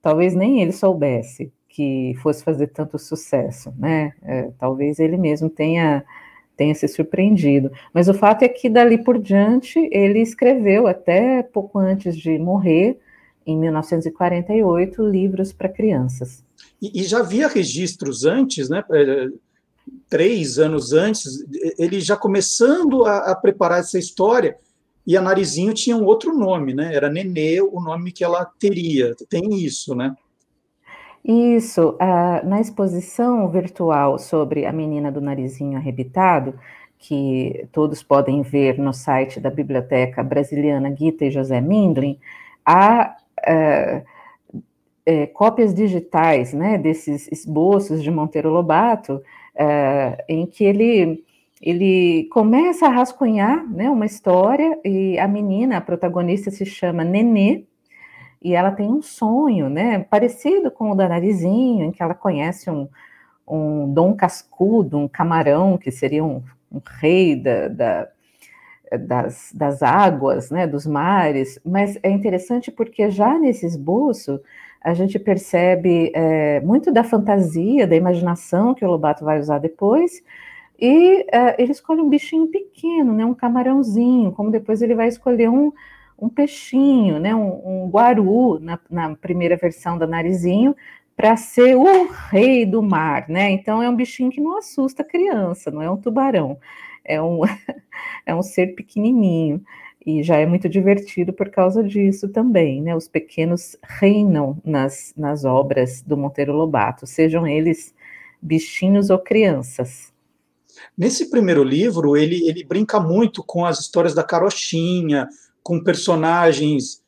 Talvez 0.00 0.34
nem 0.34 0.62
ele 0.62 0.72
soubesse 0.72 1.52
que 1.68 2.14
fosse 2.22 2.42
fazer 2.42 2.68
tanto 2.68 2.98
sucesso, 2.98 3.74
né? 3.78 4.14
É, 4.22 4.50
talvez 4.58 4.98
ele 4.98 5.18
mesmo 5.18 5.50
tenha 5.50 6.02
tenha 6.56 6.74
se 6.74 6.86
surpreendido. 6.86 7.70
Mas 7.94 8.08
o 8.08 8.14
fato 8.14 8.42
é 8.42 8.48
que 8.48 8.68
dali 8.68 9.02
por 9.02 9.18
diante 9.18 9.78
ele 9.90 10.20
escreveu 10.20 10.86
até 10.86 11.42
pouco 11.42 11.78
antes 11.78 12.16
de 12.16 12.38
morrer, 12.38 12.98
em 13.44 13.58
1948, 13.58 15.02
livros 15.02 15.52
para 15.52 15.68
crianças. 15.68 16.44
E, 16.80 17.00
e, 17.00 17.02
já 17.02 17.18
havia 17.18 17.48
registros 17.48 18.24
antes, 18.24 18.68
né? 18.68 18.84
Três 20.08 20.58
anos 20.58 20.92
antes, 20.92 21.44
ele 21.78 22.00
já 22.00 22.16
começando 22.16 23.04
a, 23.04 23.32
a, 23.32 23.34
preparar 23.34 23.80
essa 23.80 23.98
história, 23.98 24.56
e 25.06 25.16
a 25.16 25.20
Narizinho 25.20 25.74
tinha 25.74 25.96
um 25.96 26.04
outro 26.04 26.36
nome, 26.36 26.74
né? 26.74 26.94
Era 26.94 27.10
Nenê, 27.10 27.60
o 27.60 27.80
nome 27.80 28.12
que 28.12 28.22
ela 28.22 28.44
teria. 28.44 29.14
Tem 29.28 29.54
isso, 29.54 29.94
né? 29.94 30.14
Isso. 31.24 31.90
Uh, 31.90 32.46
na 32.46 32.60
exposição 32.60 33.48
virtual 33.48 34.18
sobre 34.18 34.66
a 34.66 34.72
menina 34.72 35.10
do 35.10 35.20
narizinho 35.20 35.76
arrebitado, 35.76 36.54
que 36.98 37.66
todos 37.72 38.02
podem 38.02 38.42
ver 38.42 38.78
no 38.78 38.92
site 38.92 39.40
da 39.40 39.50
Biblioteca 39.50 40.22
Brasiliana 40.22 40.94
Gita 40.94 41.24
e 41.24 41.30
José 41.30 41.60
Mindlin, 41.60 42.18
há 42.64 43.16
uh, 43.40 44.11
é, 45.04 45.26
cópias 45.26 45.74
digitais 45.74 46.52
né, 46.52 46.78
desses 46.78 47.28
esboços 47.30 48.02
de 48.02 48.10
Monteiro 48.10 48.50
Lobato, 48.50 49.22
é, 49.54 50.24
em 50.28 50.46
que 50.46 50.64
ele, 50.64 51.24
ele 51.60 52.28
começa 52.32 52.86
a 52.86 52.90
rascunhar 52.90 53.66
né, 53.68 53.90
uma 53.90 54.06
história 54.06 54.78
e 54.84 55.18
a 55.18 55.26
menina, 55.26 55.76
a 55.76 55.80
protagonista, 55.80 56.50
se 56.50 56.64
chama 56.64 57.04
Nenê, 57.04 57.64
e 58.40 58.54
ela 58.54 58.72
tem 58.72 58.88
um 58.88 59.02
sonho, 59.02 59.68
né, 59.68 60.00
parecido 60.00 60.70
com 60.70 60.90
o 60.90 60.94
da 60.94 61.08
Narizinho, 61.08 61.84
em 61.84 61.92
que 61.92 62.02
ela 62.02 62.14
conhece 62.14 62.70
um, 62.70 62.88
um 63.46 63.92
Dom 63.92 64.14
Cascudo, 64.14 64.98
um 64.98 65.08
camarão, 65.08 65.78
que 65.78 65.90
seria 65.90 66.24
um, 66.24 66.42
um 66.70 66.80
rei 67.00 67.36
da, 67.36 67.68
da 67.68 68.08
das, 68.98 69.50
das 69.54 69.82
águas, 69.82 70.50
né, 70.50 70.66
dos 70.66 70.86
mares, 70.86 71.58
mas 71.64 71.98
é 72.02 72.10
interessante 72.10 72.70
porque 72.70 73.10
já 73.10 73.38
nesse 73.38 73.64
esboço 73.66 74.40
a 74.82 74.94
gente 74.94 75.18
percebe 75.18 76.10
é, 76.14 76.60
muito 76.60 76.92
da 76.92 77.04
fantasia, 77.04 77.86
da 77.86 77.94
imaginação 77.94 78.74
que 78.74 78.84
o 78.84 78.88
Lobato 78.88 79.24
vai 79.24 79.38
usar 79.38 79.58
depois, 79.58 80.22
e 80.78 81.24
é, 81.32 81.62
ele 81.62 81.70
escolhe 81.70 82.00
um 82.00 82.08
bichinho 82.08 82.48
pequeno, 82.48 83.12
né, 83.12 83.24
um 83.24 83.34
camarãozinho, 83.34 84.32
como 84.32 84.50
depois 84.50 84.82
ele 84.82 84.94
vai 84.94 85.06
escolher 85.06 85.48
um, 85.48 85.72
um 86.18 86.28
peixinho, 86.28 87.20
né, 87.20 87.34
um, 87.34 87.84
um 87.84 87.90
guaru, 87.90 88.58
na, 88.58 88.78
na, 88.90 89.14
primeira 89.14 89.56
versão 89.56 89.96
da 89.96 90.06
Narizinho, 90.06 90.74
para 91.16 91.36
ser 91.36 91.76
o 91.76 92.08
rei 92.30 92.66
do 92.66 92.82
mar, 92.82 93.28
né? 93.28 93.50
Então 93.50 93.82
é 93.82 93.88
um 93.88 93.94
bichinho 93.94 94.30
que 94.30 94.40
não 94.40 94.58
assusta 94.58 95.02
a 95.02 95.06
criança, 95.06 95.70
não 95.70 95.82
é 95.82 95.90
um 95.90 95.96
tubarão, 95.96 96.58
é 97.04 97.22
um, 97.22 97.42
é 98.26 98.34
um 98.34 98.42
ser 98.42 98.74
pequenininho 98.74 99.62
e 100.04 100.22
já 100.22 100.36
é 100.36 100.46
muito 100.46 100.68
divertido 100.68 101.32
por 101.32 101.50
causa 101.50 101.82
disso 101.82 102.28
também, 102.28 102.82
né? 102.82 102.94
Os 102.94 103.08
pequenos 103.08 103.76
reinam 103.82 104.60
nas, 104.64 105.12
nas 105.16 105.44
obras 105.44 106.02
do 106.02 106.16
Monteiro 106.16 106.52
Lobato, 106.52 107.06
sejam 107.06 107.46
eles 107.46 107.94
bichinhos 108.40 109.10
ou 109.10 109.18
crianças. 109.18 110.12
Nesse 110.96 111.30
primeiro 111.30 111.62
livro, 111.62 112.16
ele, 112.16 112.48
ele 112.48 112.64
brinca 112.64 112.98
muito 112.98 113.42
com 113.44 113.64
as 113.64 113.78
histórias 113.78 114.14
da 114.14 114.24
carochinha, 114.24 115.28
com 115.62 115.82
personagens 115.82 117.02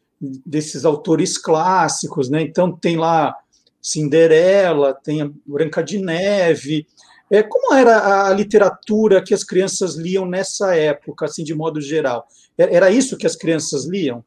desses 0.46 0.84
autores 0.84 1.36
clássicos, 1.36 2.30
né? 2.30 2.42
Então 2.42 2.70
tem 2.70 2.96
lá 2.96 3.34
Cinderela, 3.82 4.94
tem 4.94 5.20
a 5.20 5.30
Branca 5.44 5.82
de 5.82 5.98
Neve. 5.98 6.86
É, 7.30 7.42
como 7.42 7.74
era 7.74 8.28
a 8.28 8.32
literatura 8.32 9.22
que 9.22 9.34
as 9.34 9.42
crianças 9.42 9.96
liam 9.96 10.26
nessa 10.26 10.76
época, 10.76 11.24
assim, 11.24 11.42
de 11.42 11.54
modo 11.54 11.80
geral? 11.80 12.26
Era 12.56 12.90
isso 12.90 13.16
que 13.16 13.26
as 13.26 13.34
crianças 13.34 13.86
liam? 13.86 14.22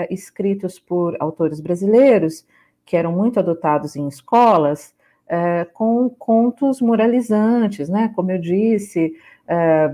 escritos 0.09 0.79
por 0.79 1.15
autores 1.21 1.61
brasileiros 1.61 2.47
que 2.87 2.97
eram 2.97 3.13
muito 3.13 3.39
adotados 3.39 3.97
em 3.97 4.09
escolas 4.09 4.95
é, 5.29 5.67
com 5.75 6.09
contos 6.09 6.81
moralizantes, 6.81 7.89
né? 7.89 8.13
Como 8.15 8.31
eu 8.31 8.39
disse, 8.39 9.13
é, 9.47 9.93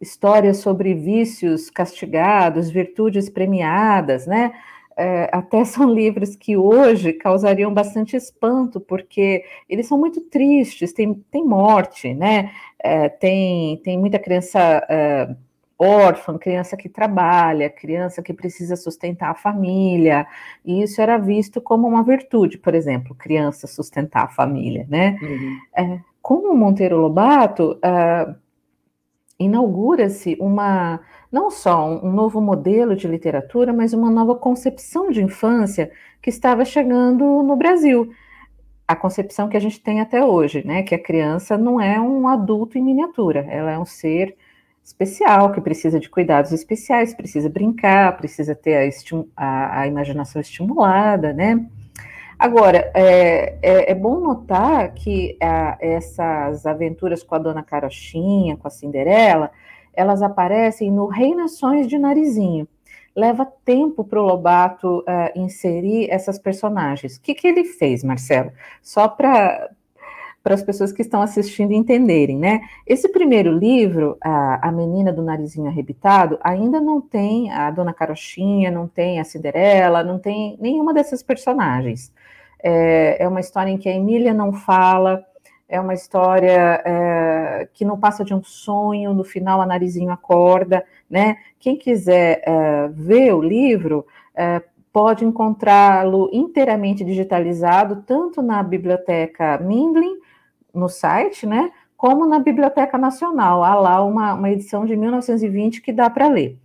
histórias 0.00 0.58
sobre 0.58 0.92
vícios 0.92 1.70
castigados, 1.70 2.68
virtudes 2.68 3.30
premiadas, 3.30 4.26
né? 4.26 4.52
é, 5.00 5.30
até 5.32 5.64
são 5.64 5.88
livros 5.92 6.36
que 6.36 6.56
hoje 6.56 7.14
causariam 7.14 7.72
bastante 7.72 8.16
espanto, 8.16 8.78
porque 8.78 9.44
eles 9.68 9.86
são 9.86 9.98
muito 9.98 10.20
tristes, 10.20 10.92
tem, 10.92 11.14
tem 11.30 11.44
morte, 11.44 12.12
né? 12.12 12.52
É, 12.78 13.08
tem, 13.08 13.78
tem 13.78 13.98
muita 13.98 14.18
criança 14.18 14.58
é, 14.88 15.34
órfã, 15.80 16.36
criança 16.36 16.76
que 16.76 16.90
trabalha, 16.90 17.70
criança 17.70 18.22
que 18.22 18.34
precisa 18.34 18.76
sustentar 18.76 19.30
a 19.30 19.34
família, 19.34 20.26
e 20.62 20.82
isso 20.82 21.00
era 21.00 21.16
visto 21.16 21.58
como 21.58 21.88
uma 21.88 22.04
virtude, 22.04 22.58
por 22.58 22.74
exemplo, 22.74 23.14
criança 23.14 23.66
sustentar 23.66 24.24
a 24.24 24.28
família, 24.28 24.86
né? 24.90 25.16
Uhum. 25.22 25.58
É, 25.74 26.00
com 26.20 26.34
o 26.34 26.54
Monteiro 26.54 26.98
Lobato, 26.98 27.78
uh, 27.78 28.34
inaugura-se 29.38 30.36
uma 30.38 31.00
não 31.32 31.50
só 31.50 31.88
um 31.88 32.12
novo 32.12 32.40
modelo 32.42 32.94
de 32.94 33.08
literatura, 33.08 33.72
mas 33.72 33.94
uma 33.94 34.10
nova 34.10 34.34
concepção 34.34 35.10
de 35.10 35.22
infância 35.22 35.90
que 36.20 36.28
estava 36.28 36.64
chegando 36.64 37.42
no 37.42 37.56
Brasil. 37.56 38.12
A 38.86 38.94
concepção 38.94 39.48
que 39.48 39.56
a 39.56 39.60
gente 39.60 39.80
tem 39.80 40.00
até 40.00 40.22
hoje, 40.22 40.66
né? 40.66 40.82
Que 40.82 40.94
a 40.94 41.02
criança 41.02 41.56
não 41.56 41.80
é 41.80 41.98
um 41.98 42.28
adulto 42.28 42.76
em 42.76 42.82
miniatura, 42.82 43.46
ela 43.48 43.70
é 43.70 43.78
um 43.78 43.84
ser 43.86 44.36
especial, 44.90 45.52
que 45.52 45.60
precisa 45.60 45.98
de 46.00 46.10
cuidados 46.10 46.52
especiais, 46.52 47.14
precisa 47.14 47.48
brincar, 47.48 48.16
precisa 48.16 48.54
ter 48.54 48.76
a, 48.76 48.90
a, 49.36 49.80
a 49.80 49.86
imaginação 49.86 50.40
estimulada, 50.40 51.32
né? 51.32 51.64
Agora, 52.38 52.90
é, 52.94 53.58
é, 53.62 53.92
é, 53.92 53.94
bom 53.94 54.18
notar 54.18 54.92
que 54.94 55.36
a, 55.42 55.76
essas 55.78 56.66
aventuras 56.66 57.22
com 57.22 57.34
a 57.34 57.38
Dona 57.38 57.62
Carochinha, 57.62 58.56
com 58.56 58.66
a 58.66 58.70
Cinderela, 58.70 59.50
elas 59.92 60.22
aparecem 60.22 60.90
no 60.90 61.06
Rei 61.06 61.34
Nações 61.34 61.86
de 61.86 61.98
Narizinho. 61.98 62.66
Leva 63.14 63.44
tempo 63.64 64.04
para 64.04 64.20
o 64.20 64.24
Lobato 64.24 65.00
uh, 65.00 65.38
inserir 65.38 66.08
essas 66.10 66.38
personagens. 66.38 67.16
O 67.16 67.20
que, 67.20 67.34
que 67.34 67.46
ele 67.46 67.64
fez, 67.64 68.02
Marcelo? 68.02 68.52
Só 68.80 69.08
para 69.08 69.68
para 70.42 70.54
as 70.54 70.62
pessoas 70.62 70.92
que 70.92 71.02
estão 71.02 71.20
assistindo 71.20 71.72
entenderem, 71.72 72.38
né? 72.38 72.60
Esse 72.86 73.08
primeiro 73.08 73.52
livro, 73.52 74.16
a, 74.22 74.68
a 74.68 74.72
Menina 74.72 75.12
do 75.12 75.22
Narizinho 75.22 75.68
Arrebitado, 75.68 76.38
ainda 76.42 76.80
não 76.80 77.00
tem 77.00 77.50
a 77.52 77.70
Dona 77.70 77.92
Carochinha, 77.92 78.70
não 78.70 78.88
tem 78.88 79.20
a 79.20 79.24
Cinderela, 79.24 80.02
não 80.02 80.18
tem 80.18 80.56
nenhuma 80.60 80.94
dessas 80.94 81.22
personagens. 81.22 82.12
É, 82.62 83.22
é 83.22 83.28
uma 83.28 83.40
história 83.40 83.70
em 83.70 83.78
que 83.78 83.88
a 83.88 83.94
Emília 83.94 84.32
não 84.32 84.52
fala, 84.52 85.24
é 85.68 85.80
uma 85.80 85.94
história 85.94 86.82
é, 86.84 87.68
que 87.72 87.84
não 87.84 87.98
passa 87.98 88.24
de 88.24 88.34
um 88.34 88.42
sonho, 88.42 89.14
no 89.14 89.24
final 89.24 89.60
a 89.60 89.66
Narizinho 89.66 90.10
acorda, 90.10 90.84
né? 91.08 91.36
Quem 91.58 91.76
quiser 91.76 92.42
é, 92.44 92.88
ver 92.88 93.34
o 93.34 93.42
livro 93.42 94.06
é, 94.34 94.62
pode 94.92 95.24
encontrá-lo 95.24 96.28
inteiramente 96.32 97.04
digitalizado, 97.04 98.02
tanto 98.06 98.42
na 98.42 98.62
biblioteca 98.62 99.58
Mindlin, 99.58 100.19
no 100.74 100.88
site, 100.88 101.46
né? 101.46 101.70
Como 101.96 102.26
na 102.26 102.38
Biblioteca 102.38 102.96
Nacional. 102.96 103.62
Há 103.62 103.74
lá 103.74 104.04
uma, 104.04 104.34
uma 104.34 104.50
edição 104.50 104.84
de 104.84 104.96
1920 104.96 105.82
que 105.82 105.92
dá 105.92 106.08
para 106.08 106.28
ler. 106.28 106.56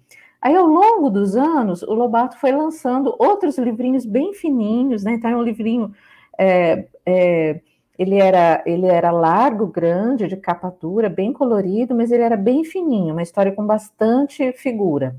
Aí, 0.42 0.56
ao 0.56 0.68
longo 0.68 1.10
dos 1.10 1.36
anos, 1.36 1.82
o 1.82 1.94
Lobato 1.94 2.38
foi 2.38 2.52
lançando 2.52 3.16
outros 3.18 3.58
livrinhos 3.58 4.06
bem 4.06 4.34
fininhos, 4.34 5.04
né? 5.04 5.14
Então, 5.14 5.32
é 5.32 5.36
um 5.36 5.42
livrinho 5.42 5.92
é, 6.38 6.86
é, 7.06 7.60
ele 7.98 8.18
era, 8.18 8.62
ele 8.66 8.88
era 8.88 9.12
largo, 9.12 9.68
grande, 9.68 10.28
de 10.28 10.36
capa 10.36 10.76
dura, 10.80 11.10
bem 11.10 11.32
colorido, 11.32 11.96
mas 11.96 12.12
ele 12.12 12.24
era 12.24 12.36
bem 12.36 12.64
fininho, 12.64 13.14
uma 13.14 13.24
história 13.24 13.52
com 13.52 13.66
bastante 13.66 14.52
figura. 14.54 15.16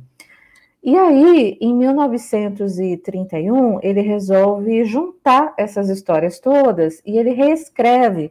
E 0.83 0.97
aí, 0.97 1.59
em 1.61 1.75
1931, 1.75 3.81
ele 3.83 4.03
resolve 4.03 4.85
juntar 4.85 5.53
essas 5.57 5.89
histórias 5.89 6.39
todas 6.39 7.03
e 7.05 7.19
ele 7.19 7.31
reescreve 7.31 8.31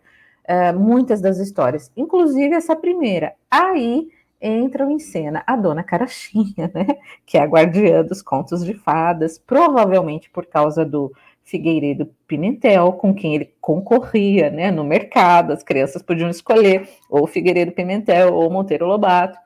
uh, 0.50 0.78
muitas 0.78 1.22
das 1.22 1.38
histórias, 1.38 1.92
inclusive 1.96 2.56
essa 2.56 2.76
primeira. 2.76 3.34
Aí 3.50 4.08
entram 4.42 4.92
em 4.92 5.00
cena 5.00 5.44
a 5.48 5.56
Dona 5.56 5.84
Carachinha, 5.84 6.70
né, 6.74 6.86
que 7.26 7.38
é 7.38 7.42
a 7.42 7.46
guardiã 7.46 8.04
dos 8.04 8.22
contos 8.22 8.64
de 8.64 8.74
fadas, 8.74 9.38
provavelmente 9.40 10.30
por 10.30 10.46
causa 10.46 10.86
do 10.86 11.12
Figueiredo 11.44 12.10
Pimentel, 12.28 12.94
com 12.94 13.14
quem 13.14 13.36
ele 13.36 13.54
concorria 13.62 14.50
né, 14.50 14.72
no 14.72 14.84
mercado, 14.84 15.54
as 15.54 15.64
crianças 15.64 16.02
podiam 16.02 16.30
escolher 16.30 16.90
ou 17.10 17.28
Figueiredo 17.28 17.72
Pimentel 17.72 18.34
ou 18.34 18.50
Monteiro 18.50 18.86
Lobato. 18.86 19.38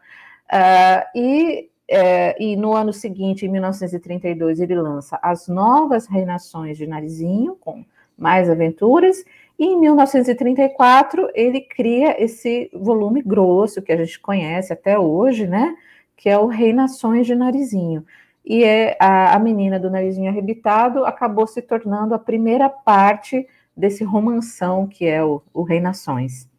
Uh, 0.52 1.18
e, 1.18 1.70
uh, 1.92 2.36
e 2.42 2.56
no 2.56 2.74
ano 2.74 2.94
seguinte, 2.94 3.46
em 3.46 3.50
1932, 3.50 4.62
ele 4.62 4.76
lança 4.76 5.20
As 5.22 5.48
Novas 5.48 6.08
Reinações 6.08 6.78
de 6.78 6.88
Narizinho, 6.88 7.58
com 7.60 7.84
mais 8.18 8.50
aventuras, 8.50 9.24
e 9.60 9.66
em 9.66 9.80
1934 9.80 11.30
ele 11.36 11.62
cria 11.62 12.16
esse 12.24 12.72
volume 12.74 13.22
grosso 13.22 13.82
que 13.82 13.92
a 13.92 13.98
gente 13.98 14.20
conhece 14.20 14.72
até 14.72 14.98
hoje, 14.98 15.46
né? 15.46 15.76
Que 16.16 16.30
é 16.30 16.38
o 16.40 16.48
Reinações 16.48 17.28
de 17.28 17.36
Narizinho 17.36 18.06
e 18.50 18.64
é, 18.64 18.98
a, 19.00 19.36
a 19.36 19.40
menina 19.40 19.80
do 19.80 19.92
narizinho 19.92 20.30
arrebitado 20.30 21.06
acabou 21.06 21.46
se 21.46 21.62
tornando 21.62 22.16
a 22.16 22.20
primeira 22.20 22.68
parte 22.68 23.48
desse 23.78 24.04
romanção 24.04 24.88
que 24.88 25.06
é 25.06 25.24
o, 25.24 25.42
o 25.54 25.62
Rei 25.62 25.80
Nações. 25.80 26.50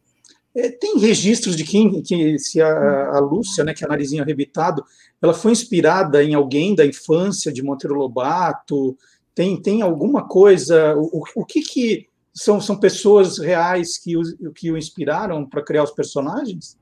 É, 0.55 0.69
tem 0.69 0.97
registros 0.97 1.55
de 1.55 1.65
quem, 1.65 2.01
que 2.01 2.39
se 2.39 2.61
a, 2.61 3.17
a, 3.17 3.19
Lúcia, 3.19 3.65
né, 3.65 3.73
que 3.73 3.83
é 3.83 3.87
a 3.87 3.89
narizinho 3.89 4.23
arrebitado, 4.23 4.83
ela 5.21 5.33
foi 5.33 5.51
inspirada 5.51 6.23
em 6.23 6.33
alguém 6.33 6.73
da 6.73 6.85
infância 6.85 7.51
de 7.51 7.61
Monteiro 7.61 7.95
Lobato? 7.95 8.97
Tem, 9.35 9.61
tem 9.61 9.81
alguma 9.81 10.27
coisa? 10.27 10.95
O, 10.95 11.23
o 11.35 11.45
que, 11.45 11.61
que 11.61 12.07
são, 12.33 12.61
são 12.61 12.77
pessoas 12.77 13.37
reais 13.37 13.97
que 13.97 14.17
o, 14.17 14.21
que 14.53 14.71
o 14.71 14.77
inspiraram 14.77 15.45
para 15.45 15.63
criar 15.63 15.83
os 15.83 15.91
personagens? 15.91 16.77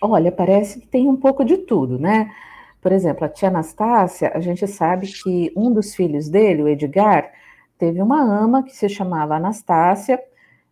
Olha, 0.00 0.30
parece 0.30 0.80
que 0.80 0.86
tem 0.86 1.08
um 1.08 1.16
pouco 1.16 1.44
de 1.44 1.58
tudo, 1.58 1.98
né? 1.98 2.30
Por 2.80 2.92
exemplo, 2.92 3.24
a 3.24 3.28
tia 3.28 3.48
Anastácia, 3.48 4.30
a 4.34 4.40
gente 4.40 4.66
sabe 4.66 5.06
que 5.06 5.50
um 5.56 5.72
dos 5.72 5.94
filhos 5.94 6.28
dele, 6.28 6.62
o 6.62 6.68
Edgar, 6.68 7.32
teve 7.78 8.02
uma 8.02 8.22
ama 8.22 8.62
que 8.62 8.76
se 8.76 8.88
chamava 8.88 9.36
Anastácia, 9.36 10.20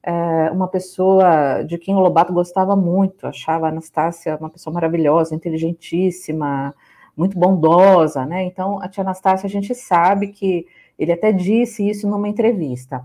é, 0.02 0.50
uma 0.50 0.68
pessoa 0.68 1.62
de 1.62 1.78
quem 1.78 1.94
o 1.94 2.00
Lobato 2.00 2.32
gostava 2.32 2.76
muito, 2.76 3.26
achava 3.26 3.66
a 3.66 3.68
Anastácia 3.70 4.36
uma 4.36 4.50
pessoa 4.50 4.74
maravilhosa, 4.74 5.34
inteligentíssima, 5.34 6.74
muito 7.16 7.38
bondosa, 7.38 8.26
né? 8.26 8.44
Então, 8.44 8.82
a 8.82 8.88
tia 8.88 9.02
Anastácia, 9.02 9.46
a 9.46 9.50
gente 9.50 9.74
sabe 9.74 10.28
que 10.28 10.66
ele 10.98 11.12
até 11.12 11.32
disse 11.32 11.88
isso 11.88 12.06
numa 12.06 12.28
entrevista. 12.28 13.04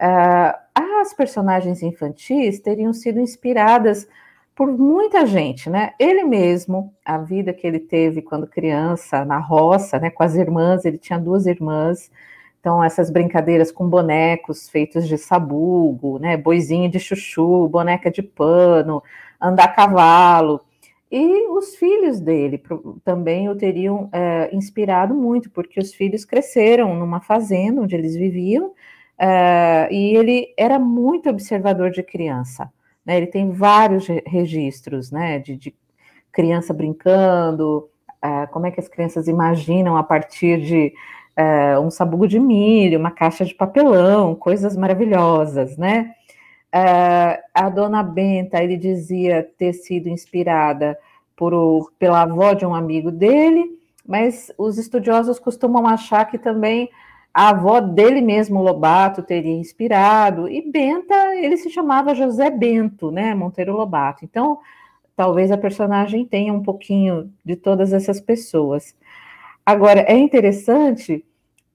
Uh, 0.00 0.56
as 0.74 1.12
personagens 1.14 1.82
infantis 1.82 2.60
teriam 2.60 2.92
sido 2.92 3.20
inspiradas 3.20 4.08
por 4.54 4.70
muita 4.70 5.26
gente, 5.26 5.70
né? 5.70 5.92
Ele 5.98 6.24
mesmo, 6.24 6.94
a 7.04 7.18
vida 7.18 7.52
que 7.52 7.66
ele 7.66 7.78
teve 7.78 8.22
quando 8.22 8.46
criança, 8.46 9.24
na 9.24 9.38
roça, 9.38 9.98
né, 9.98 10.10
com 10.10 10.22
as 10.22 10.34
irmãs, 10.34 10.84
ele 10.84 10.98
tinha 10.98 11.18
duas 11.18 11.46
irmãs, 11.46 12.10
então 12.60 12.84
essas 12.84 13.10
brincadeiras 13.10 13.72
com 13.72 13.88
bonecos 13.88 14.68
feitos 14.68 15.08
de 15.08 15.16
sabugo, 15.18 16.18
né, 16.18 16.36
boizinho 16.36 16.90
de 16.90 17.00
chuchu, 17.00 17.66
boneca 17.68 18.10
de 18.10 18.22
pano, 18.22 19.02
andar 19.40 19.64
a 19.64 19.68
cavalo, 19.68 20.60
e 21.10 21.48
os 21.48 21.76
filhos 21.76 22.20
dele 22.20 22.62
também 23.04 23.48
o 23.48 23.54
teriam 23.54 24.08
é, 24.12 24.48
inspirado 24.54 25.14
muito, 25.14 25.50
porque 25.50 25.78
os 25.78 25.92
filhos 25.92 26.24
cresceram 26.24 26.94
numa 26.94 27.20
fazenda 27.20 27.82
onde 27.82 27.94
eles 27.94 28.16
viviam, 28.16 28.72
é, 29.24 29.88
e 29.88 30.16
ele 30.16 30.52
era 30.56 30.80
muito 30.80 31.30
observador 31.30 31.92
de 31.92 32.02
criança. 32.02 32.68
Né? 33.06 33.18
Ele 33.18 33.28
tem 33.28 33.52
vários 33.52 34.08
registros 34.26 35.12
né, 35.12 35.38
de, 35.38 35.56
de 35.56 35.72
criança 36.32 36.74
brincando, 36.74 37.88
uh, 38.24 38.50
como 38.50 38.66
é 38.66 38.72
que 38.72 38.80
as 38.80 38.88
crianças 38.88 39.28
imaginam 39.28 39.96
a 39.96 40.02
partir 40.02 40.60
de 40.60 40.92
uh, 41.38 41.80
um 41.80 41.88
sabugo 41.88 42.26
de 42.26 42.40
milho, 42.40 42.98
uma 42.98 43.12
caixa 43.12 43.44
de 43.44 43.54
papelão, 43.54 44.34
coisas 44.34 44.76
maravilhosas, 44.76 45.76
né? 45.76 46.14
Uh, 46.74 47.38
a 47.54 47.68
dona 47.68 48.02
Benta, 48.02 48.60
ele 48.60 48.76
dizia 48.76 49.48
ter 49.56 49.72
sido 49.74 50.08
inspirada 50.08 50.98
por 51.36 51.54
o, 51.54 51.88
pela 51.96 52.22
avó 52.22 52.54
de 52.54 52.66
um 52.66 52.74
amigo 52.74 53.12
dele, 53.12 53.78
mas 54.04 54.50
os 54.58 54.78
estudiosos 54.78 55.38
costumam 55.38 55.86
achar 55.86 56.24
que 56.24 56.38
também 56.38 56.88
a 57.34 57.48
avó 57.48 57.80
dele 57.80 58.20
mesmo, 58.20 58.62
Lobato, 58.62 59.22
teria 59.22 59.54
inspirado, 59.54 60.48
e 60.48 60.60
Benta, 60.70 61.34
ele 61.34 61.56
se 61.56 61.70
chamava 61.70 62.14
José 62.14 62.50
Bento, 62.50 63.10
né, 63.10 63.34
Monteiro 63.34 63.72
Lobato. 63.72 64.24
Então, 64.24 64.58
talvez 65.16 65.50
a 65.50 65.56
personagem 65.56 66.26
tenha 66.26 66.52
um 66.52 66.62
pouquinho 66.62 67.32
de 67.44 67.56
todas 67.56 67.92
essas 67.92 68.20
pessoas. 68.20 68.94
Agora, 69.64 70.00
é 70.00 70.18
interessante 70.18 71.24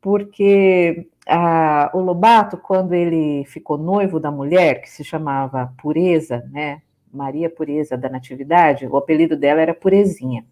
porque 0.02 1.08
a, 1.28 1.90
o 1.94 2.00
Lobato, 2.02 2.58
quando 2.58 2.94
ele 2.94 3.44
ficou 3.46 3.78
noivo 3.78 4.20
da 4.20 4.30
mulher, 4.30 4.82
que 4.82 4.90
se 4.90 5.04
chamava 5.04 5.74
Pureza, 5.82 6.48
né, 6.52 6.82
Maria 7.12 7.50
Pureza 7.50 7.98
da 7.98 8.10
Natividade, 8.10 8.86
o 8.86 8.96
apelido 8.96 9.36
dela 9.36 9.62
era 9.62 9.74
Purezinha. 9.74 10.46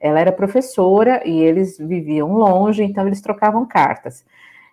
Ela 0.00 0.20
era 0.20 0.32
professora 0.32 1.22
e 1.26 1.40
eles 1.40 1.78
viviam 1.78 2.32
longe, 2.32 2.82
então 2.82 3.06
eles 3.06 3.20
trocavam 3.20 3.66
cartas. 3.66 4.24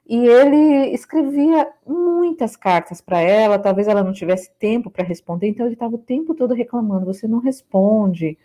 E 0.08 0.26
ele 0.26 0.94
escrevia 0.94 1.68
muitas 1.86 2.56
cartas 2.56 3.02
para 3.02 3.20
ela, 3.20 3.60
talvez 3.60 3.90
ela 3.90 4.04
não 4.04 4.14
tivesse 4.14 4.50
tempo 4.58 4.90
para 4.90 5.04
responder, 5.04 5.50
então 5.50 5.66
ele 5.66 5.74
estava 5.74 5.96
o 5.96 6.00
tempo 6.00 6.34
todo 6.34 6.54
reclamando: 6.54 7.06
você 7.06 7.28
não 7.28 7.40
responde, 7.40 8.38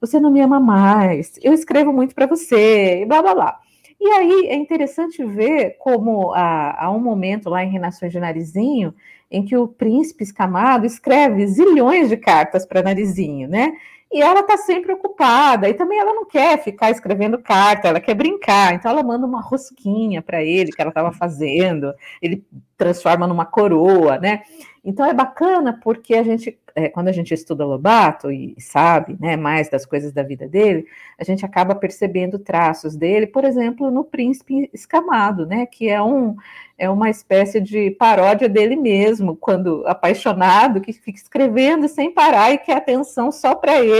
você 0.00 0.18
não 0.18 0.32
me 0.32 0.40
ama 0.40 0.58
mais, 0.58 1.38
eu 1.42 1.52
escrevo 1.52 1.92
muito 1.92 2.14
para 2.14 2.26
você, 2.26 3.02
e 3.02 3.06
blá 3.06 3.22
blá 3.22 3.34
blá. 3.34 3.60
E 4.00 4.08
aí 4.08 4.48
é 4.48 4.56
interessante 4.56 5.24
ver 5.24 5.76
como 5.78 6.32
há, 6.34 6.84
há 6.84 6.90
um 6.90 7.00
momento 7.00 7.48
lá 7.48 7.64
em 7.64 7.70
Renações 7.70 8.12
de 8.12 8.20
Narizinho, 8.20 8.92
em 9.30 9.44
que 9.44 9.56
o 9.56 9.66
príncipe 9.66 10.22
escamado 10.22 10.86
escreve 10.86 11.46
zilhões 11.46 12.08
de 12.08 12.16
cartas 12.16 12.66
para 12.66 12.82
Narizinho, 12.82 13.48
né? 13.48 13.72
E 14.12 14.22
ela 14.22 14.40
está 14.40 14.56
sempre 14.56 14.92
ocupada, 14.92 15.68
e 15.68 15.74
também 15.74 15.98
ela 15.98 16.14
não 16.14 16.24
quer 16.24 16.62
ficar 16.62 16.90
escrevendo 16.90 17.38
carta, 17.38 17.88
ela 17.88 18.00
quer 18.00 18.14
brincar, 18.14 18.72
então 18.72 18.90
ela 18.90 19.02
manda 19.02 19.26
uma 19.26 19.40
rosquinha 19.42 20.22
para 20.22 20.42
ele 20.42 20.70
que 20.70 20.80
ela 20.80 20.90
estava 20.90 21.12
fazendo, 21.12 21.92
ele 22.22 22.44
transforma 22.76 23.26
numa 23.26 23.44
coroa, 23.44 24.18
né? 24.18 24.42
Então 24.84 25.04
é 25.04 25.12
bacana 25.12 25.80
porque 25.82 26.14
a 26.14 26.22
gente, 26.22 26.56
é, 26.76 26.88
quando 26.88 27.08
a 27.08 27.12
gente 27.12 27.34
estuda 27.34 27.66
Lobato 27.66 28.30
e 28.30 28.54
sabe 28.60 29.16
né, 29.18 29.36
mais 29.36 29.68
das 29.68 29.84
coisas 29.84 30.12
da 30.12 30.22
vida 30.22 30.46
dele, 30.46 30.86
a 31.18 31.24
gente 31.24 31.44
acaba 31.44 31.74
percebendo 31.74 32.38
traços 32.38 32.94
dele, 32.94 33.26
por 33.26 33.44
exemplo, 33.44 33.90
no 33.90 34.04
Príncipe 34.04 34.70
Escamado, 34.72 35.44
né? 35.44 35.66
Que 35.66 35.88
é 35.88 36.00
um 36.00 36.36
é 36.78 36.90
uma 36.90 37.08
espécie 37.08 37.58
de 37.58 37.90
paródia 37.92 38.48
dele 38.48 38.76
mesmo, 38.76 39.34
quando 39.34 39.82
apaixonado, 39.86 40.80
que 40.80 40.92
fica 40.92 41.18
escrevendo 41.18 41.88
sem 41.88 42.12
parar 42.12 42.52
e 42.52 42.58
quer 42.58 42.76
atenção 42.76 43.32
só 43.32 43.54
para 43.54 43.82
ele, 43.82 43.95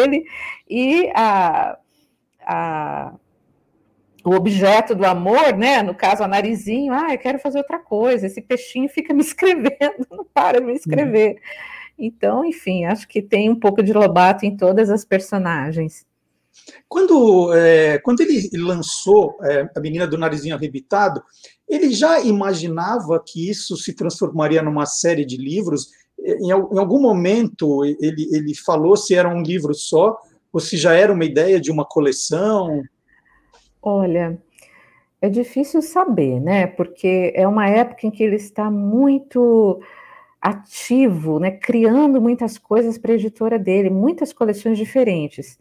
e 0.68 1.10
a, 1.14 1.78
a, 2.40 3.14
o 4.24 4.30
objeto 4.32 4.94
do 4.94 5.04
amor, 5.04 5.56
né? 5.56 5.82
No 5.82 5.94
caso, 5.94 6.22
a 6.22 6.28
narizinho, 6.28 6.92
ah, 6.92 7.12
eu 7.12 7.18
quero 7.18 7.38
fazer 7.38 7.58
outra 7.58 7.78
coisa, 7.78 8.26
esse 8.26 8.40
peixinho 8.40 8.88
fica 8.88 9.14
me 9.14 9.22
escrevendo, 9.22 10.06
não 10.10 10.24
para 10.24 10.60
de 10.60 10.66
me 10.66 10.74
escrever. 10.74 11.36
Então, 11.98 12.44
enfim, 12.44 12.84
acho 12.84 13.08
que 13.08 13.22
tem 13.22 13.48
um 13.48 13.58
pouco 13.58 13.82
de 13.82 13.92
Lobato 13.92 14.44
em 14.44 14.56
todas 14.56 14.90
as 14.90 15.04
personagens. 15.04 16.04
Quando, 16.88 17.52
é, 17.54 17.98
quando 17.98 18.20
ele 18.20 18.48
lançou 18.58 19.36
é, 19.42 19.68
A 19.74 19.80
Menina 19.80 20.06
do 20.06 20.18
Narizinho 20.18 20.54
Arrebitado, 20.54 21.22
ele 21.68 21.90
já 21.92 22.20
imaginava 22.20 23.22
que 23.24 23.48
isso 23.48 23.76
se 23.76 23.92
transformaria 23.94 24.62
numa 24.62 24.86
série 24.86 25.24
de 25.24 25.36
livros? 25.36 25.90
Em, 26.26 26.48
em 26.48 26.78
algum 26.78 27.00
momento 27.00 27.84
ele, 27.84 28.28
ele 28.32 28.54
falou 28.54 28.96
se 28.96 29.14
era 29.14 29.28
um 29.28 29.42
livro 29.42 29.74
só, 29.74 30.18
ou 30.52 30.60
se 30.60 30.76
já 30.76 30.94
era 30.94 31.12
uma 31.12 31.24
ideia 31.24 31.60
de 31.60 31.70
uma 31.70 31.84
coleção? 31.84 32.82
Olha, 33.82 34.38
é 35.20 35.28
difícil 35.28 35.82
saber, 35.82 36.40
né? 36.40 36.66
Porque 36.66 37.32
é 37.34 37.46
uma 37.46 37.68
época 37.68 38.06
em 38.06 38.10
que 38.10 38.22
ele 38.22 38.36
está 38.36 38.70
muito 38.70 39.80
ativo, 40.40 41.38
né? 41.38 41.50
Criando 41.50 42.20
muitas 42.20 42.58
coisas 42.58 42.96
para 42.96 43.12
a 43.12 43.14
editora 43.16 43.58
dele, 43.58 43.90
muitas 43.90 44.32
coleções 44.32 44.78
diferentes. 44.78 45.58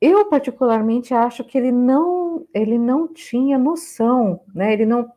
Eu 0.00 0.24
particularmente 0.26 1.12
acho 1.12 1.44
que 1.44 1.58
ele 1.58 1.72
não, 1.72 2.46
ele 2.54 2.78
não 2.78 3.08
tinha 3.08 3.58
noção, 3.58 4.40
né? 4.54 4.72
Ele 4.72 4.86
não, 4.86 5.10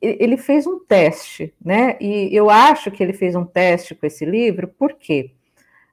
ele 0.00 0.36
fez 0.36 0.66
um 0.66 0.78
teste, 0.78 1.54
né? 1.64 1.96
E 2.00 2.34
eu 2.34 2.50
acho 2.50 2.90
que 2.90 3.02
ele 3.02 3.12
fez 3.12 3.34
um 3.34 3.44
teste 3.44 3.94
com 3.94 4.06
esse 4.06 4.24
livro, 4.24 4.68
por 4.68 4.94
quê? 4.94 5.32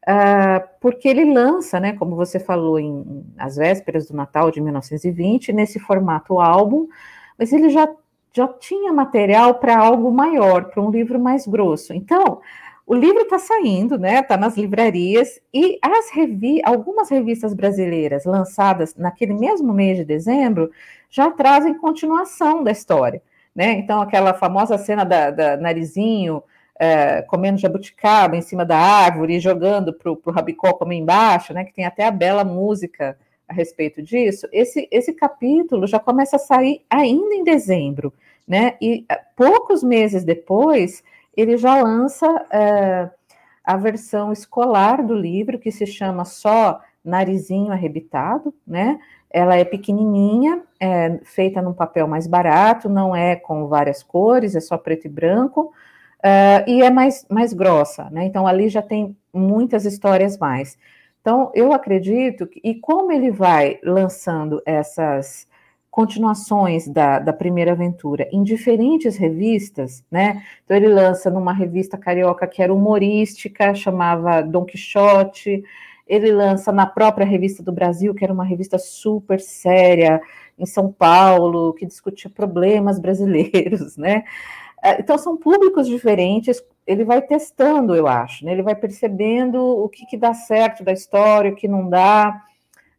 Uh, 0.07 0.61
porque 0.79 1.07
ele 1.07 1.25
lança, 1.33 1.79
né, 1.79 1.93
como 1.93 2.15
você 2.15 2.39
falou, 2.39 2.79
em 2.79 3.25
as 3.37 3.55
vésperas 3.55 4.07
do 4.07 4.15
Natal 4.15 4.51
de 4.51 4.61
1920, 4.61 5.51
nesse 5.51 5.79
formato 5.79 6.39
álbum, 6.39 6.87
mas 7.39 7.51
ele 7.51 7.69
já, 7.69 7.89
já 8.31 8.47
tinha 8.47 8.93
material 8.93 9.55
para 9.55 9.77
algo 9.77 10.11
maior, 10.11 10.65
para 10.65 10.83
um 10.83 10.91
livro 10.91 11.19
mais 11.19 11.47
grosso. 11.47 11.91
Então, 11.91 12.39
o 12.85 12.93
livro 12.93 13.21
está 13.21 13.39
saindo, 13.39 13.97
né? 13.97 14.19
Está 14.19 14.37
nas 14.37 14.55
livrarias 14.55 15.41
e 15.51 15.79
as 15.81 16.11
revi 16.11 16.61
algumas 16.63 17.09
revistas 17.09 17.53
brasileiras 17.53 18.25
lançadas 18.25 18.95
naquele 18.95 19.33
mesmo 19.33 19.73
mês 19.73 19.97
de 19.97 20.05
dezembro 20.05 20.69
já 21.09 21.31
trazem 21.31 21.73
continuação 21.73 22.63
da 22.63 22.71
história, 22.71 23.23
né? 23.55 23.73
Então 23.73 24.01
aquela 24.01 24.33
famosa 24.33 24.77
cena 24.77 25.03
da, 25.03 25.31
da 25.31 25.57
narizinho 25.57 26.43
é, 26.77 27.21
comendo 27.21 27.57
jabuticaba 27.57 28.35
em 28.35 28.41
cima 28.41 28.65
da 28.65 28.77
árvore 28.77 29.35
e 29.35 29.39
jogando 29.39 29.93
para 29.93 30.11
o 30.11 30.19
Rabicó 30.31 30.73
comer 30.73 30.95
embaixo, 30.95 31.53
né? 31.53 31.63
Que 31.63 31.73
tem 31.73 31.85
até 31.85 32.05
a 32.05 32.11
bela 32.11 32.43
música 32.43 33.17
a 33.47 33.53
respeito 33.53 34.01
disso. 34.01 34.47
Esse 34.51 34.87
esse 34.91 35.13
capítulo 35.13 35.87
já 35.87 35.99
começa 35.99 36.35
a 36.35 36.39
sair 36.39 36.83
ainda 36.89 37.33
em 37.33 37.43
dezembro, 37.43 38.13
né? 38.47 38.75
E 38.81 39.05
é, 39.09 39.21
poucos 39.35 39.83
meses 39.83 40.23
depois 40.25 41.03
ele 41.35 41.57
já 41.57 41.81
lança 41.81 42.27
é, 42.51 43.09
a 43.63 43.77
versão 43.77 44.31
escolar 44.31 45.01
do 45.03 45.15
livro, 45.15 45.59
que 45.59 45.71
se 45.71 45.85
chama 45.85 46.25
só 46.25 46.81
Narizinho 47.03 47.71
Arrebitado, 47.71 48.53
né? 48.65 48.99
Ela 49.29 49.57
é 49.57 49.65
pequenininha, 49.65 50.61
é 50.79 51.19
feita 51.23 51.61
num 51.61 51.73
papel 51.73 52.07
mais 52.07 52.27
barato, 52.27 52.87
não 52.89 53.15
é 53.15 53.35
com 53.35 53.67
várias 53.67 54.01
cores, 54.01 54.55
é 54.55 54.59
só 54.59 54.77
preto 54.77 55.05
e 55.05 55.09
branco, 55.09 55.73
uh, 56.19 56.69
e 56.69 56.81
é 56.81 56.89
mais, 56.89 57.25
mais 57.29 57.53
grossa, 57.53 58.09
né? 58.11 58.25
Então 58.25 58.47
ali 58.47 58.69
já 58.69 58.81
tem 58.81 59.15
muitas 59.33 59.85
histórias 59.85 60.37
mais. 60.37 60.77
Então 61.21 61.51
eu 61.53 61.73
acredito 61.73 62.47
que, 62.47 62.61
e 62.63 62.75
como 62.75 63.11
ele 63.11 63.31
vai 63.31 63.79
lançando 63.83 64.61
essas 64.65 65.47
continuações 65.95 66.89
da, 66.89 67.19
da 67.19 67.31
primeira 67.31 67.71
aventura 67.71 68.27
em 68.29 68.43
diferentes 68.43 69.15
revistas, 69.15 70.03
né? 70.11 70.43
Então 70.65 70.75
ele 70.75 70.89
lança 70.89 71.31
numa 71.31 71.53
revista 71.53 71.97
carioca 71.97 72.45
que 72.45 72.61
era 72.61 72.73
humorística, 72.73 73.73
chamava 73.73 74.41
Don 74.41 74.65
Quixote. 74.65 75.63
Ele 76.07 76.31
lança 76.31 76.71
na 76.71 76.85
própria 76.85 77.25
revista 77.25 77.63
do 77.63 77.71
Brasil, 77.71 78.13
que 78.13 78.23
era 78.23 78.33
uma 78.33 78.43
revista 78.43 78.77
super 78.77 79.39
séria 79.39 80.21
em 80.57 80.65
São 80.65 80.91
Paulo, 80.91 81.73
que 81.73 81.85
discutia 81.85 82.29
problemas 82.29 82.99
brasileiros, 82.99 83.97
né? 83.97 84.23
É, 84.83 84.99
então 84.99 85.17
são 85.17 85.35
públicos 85.35 85.87
diferentes. 85.87 86.63
Ele 86.85 87.03
vai 87.03 87.21
testando, 87.21 87.95
eu 87.95 88.07
acho, 88.07 88.45
né? 88.45 88.51
Ele 88.51 88.61
vai 88.61 88.75
percebendo 88.75 89.59
o 89.59 89.89
que, 89.89 90.05
que 90.05 90.15
dá 90.15 90.33
certo 90.33 90.83
da 90.83 90.93
história, 90.93 91.51
o 91.51 91.55
que 91.55 91.67
não 91.67 91.89
dá. 91.89 92.39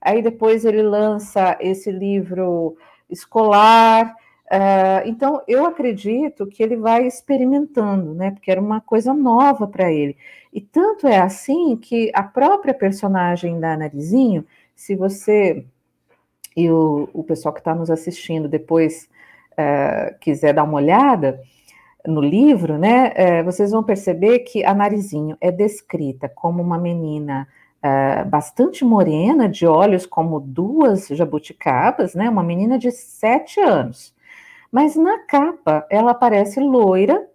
Aí 0.00 0.20
depois 0.22 0.64
ele 0.64 0.82
lança 0.82 1.56
esse 1.60 1.90
livro 1.90 2.76
escolar. 3.08 4.14
Uh, 4.46 5.02
então, 5.06 5.42
eu 5.48 5.66
acredito 5.66 6.46
que 6.46 6.62
ele 6.62 6.76
vai 6.76 7.06
experimentando, 7.06 8.14
né? 8.14 8.30
Porque 8.30 8.50
era 8.50 8.60
uma 8.60 8.80
coisa 8.80 9.12
nova 9.12 9.66
para 9.66 9.92
ele. 9.92 10.16
E 10.52 10.60
tanto 10.60 11.06
é 11.06 11.18
assim 11.18 11.76
que 11.76 12.10
a 12.14 12.22
própria 12.22 12.72
personagem 12.72 13.58
da 13.58 13.76
Narizinho, 13.76 14.46
se 14.74 14.94
você 14.94 15.64
e 16.56 16.70
o, 16.70 17.08
o 17.12 17.22
pessoal 17.24 17.52
que 17.52 17.60
está 17.60 17.74
nos 17.74 17.90
assistindo 17.90 18.48
depois 18.48 19.08
uh, 19.52 20.18
quiser 20.20 20.54
dar 20.54 20.64
uma 20.64 20.78
olhada 20.78 21.40
no 22.06 22.20
livro, 22.20 22.78
né? 22.78 23.12
Uh, 23.42 23.44
vocês 23.44 23.72
vão 23.72 23.82
perceber 23.82 24.40
que 24.40 24.64
a 24.64 24.72
Narizinho 24.72 25.36
é 25.40 25.50
descrita 25.50 26.28
como 26.28 26.62
uma 26.62 26.78
menina 26.78 27.48
é, 27.82 28.24
bastante 28.24 28.84
morena, 28.84 29.48
de 29.48 29.66
olhos 29.66 30.06
como 30.06 30.40
duas 30.40 31.06
jabuticabas, 31.08 32.14
né? 32.14 32.28
Uma 32.28 32.42
menina 32.42 32.78
de 32.78 32.90
sete 32.90 33.60
anos. 33.60 34.15
Mas 34.70 34.96
na 34.96 35.18
capa 35.20 35.86
ela 35.90 36.12
aparece 36.12 36.60
loira 36.60 37.28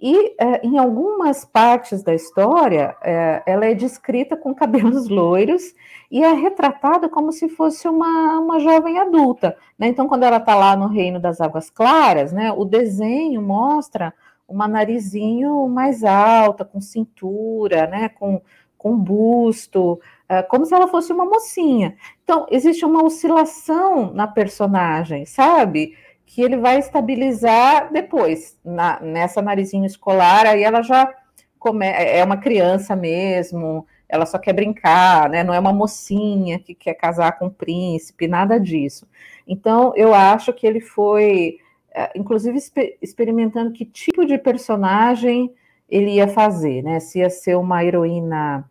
e 0.00 0.34
é, 0.38 0.66
em 0.66 0.78
algumas 0.78 1.44
partes 1.44 2.02
da 2.02 2.14
história 2.14 2.96
é, 3.02 3.42
ela 3.46 3.66
é 3.66 3.74
descrita 3.74 4.36
com 4.36 4.54
cabelos 4.54 5.08
loiros 5.08 5.74
e 6.10 6.24
é 6.24 6.32
retratada 6.32 7.08
como 7.08 7.32
se 7.32 7.48
fosse 7.48 7.86
uma, 7.86 8.38
uma 8.38 8.58
jovem 8.58 8.98
adulta. 8.98 9.56
Né? 9.78 9.88
Então, 9.88 10.08
quando 10.08 10.22
ela 10.22 10.38
está 10.38 10.54
lá 10.54 10.74
no 10.74 10.88
Reino 10.88 11.20
das 11.20 11.40
Águas 11.40 11.70
Claras, 11.70 12.32
né, 12.32 12.50
o 12.50 12.64
desenho 12.64 13.42
mostra 13.42 14.12
uma 14.48 14.66
narizinho 14.66 15.68
mais 15.68 16.02
alta, 16.02 16.64
com 16.64 16.80
cintura, 16.80 17.86
né, 17.86 18.08
com 18.08 18.40
com 18.80 18.96
busto, 18.96 19.92
uh, 19.92 20.48
como 20.48 20.64
se 20.64 20.74
ela 20.74 20.88
fosse 20.88 21.12
uma 21.12 21.26
mocinha. 21.26 21.96
Então, 22.24 22.46
existe 22.50 22.82
uma 22.82 23.04
oscilação 23.04 24.10
na 24.14 24.26
personagem, 24.26 25.26
sabe? 25.26 25.94
Que 26.32 26.42
ele 26.42 26.56
vai 26.56 26.78
estabilizar 26.78 27.92
depois, 27.92 28.58
na, 28.64 29.00
nessa 29.00 29.42
narizinho 29.42 29.84
escolar, 29.84 30.46
aí 30.46 30.62
ela 30.62 30.80
já 30.82 31.12
come, 31.58 31.86
é 31.86 32.22
uma 32.24 32.36
criança 32.36 32.94
mesmo, 32.94 33.86
ela 34.08 34.24
só 34.24 34.38
quer 34.38 34.52
brincar, 34.52 35.28
né? 35.28 35.42
Não 35.42 35.52
é 35.52 35.58
uma 35.58 35.72
mocinha 35.72 36.58
que 36.58 36.74
quer 36.74 36.94
casar 36.94 37.38
com 37.38 37.46
um 37.46 37.50
príncipe, 37.50 38.28
nada 38.28 38.60
disso. 38.60 39.08
Então, 39.46 39.92
eu 39.96 40.14
acho 40.14 40.52
que 40.52 40.66
ele 40.66 40.80
foi, 40.80 41.58
uh, 41.96 42.18
inclusive, 42.18 42.56
exper 42.56 42.96
experimentando 43.02 43.72
que 43.72 43.84
tipo 43.84 44.24
de 44.24 44.38
personagem 44.38 45.52
ele 45.88 46.12
ia 46.12 46.28
fazer, 46.28 46.82
né? 46.82 47.00
Se 47.00 47.18
ia 47.18 47.30
ser 47.30 47.56
uma 47.56 47.84
heroína 47.84 48.64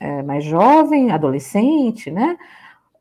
é, 0.00 0.22
mais 0.22 0.44
jovem, 0.44 1.10
adolescente, 1.10 2.10
né? 2.10 2.38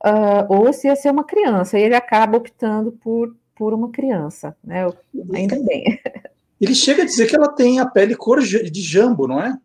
uh, 0.04 0.46
ou 0.48 0.72
se 0.74 0.88
ia 0.88 0.96
ser 0.96 1.12
uma 1.12 1.24
criança. 1.24 1.78
E 1.78 1.84
ele 1.84 1.96
acaba 1.96 2.38
optando 2.38 2.92
por, 2.92 3.36
por 3.58 3.74
uma 3.74 3.89
criança, 3.89 4.55
né? 4.64 4.88
Ainda 5.34 5.60
bem. 5.64 5.99
Ele 6.60 6.74
chega 6.74 7.03
a 7.03 7.05
dizer 7.05 7.28
que 7.28 7.36
ela 7.36 7.49
tem 7.49 7.80
a 7.80 7.86
pele 7.86 8.16
cor 8.16 8.41
de 8.41 8.82
jambo, 8.82 9.28
não 9.28 9.39
é? 9.39 9.55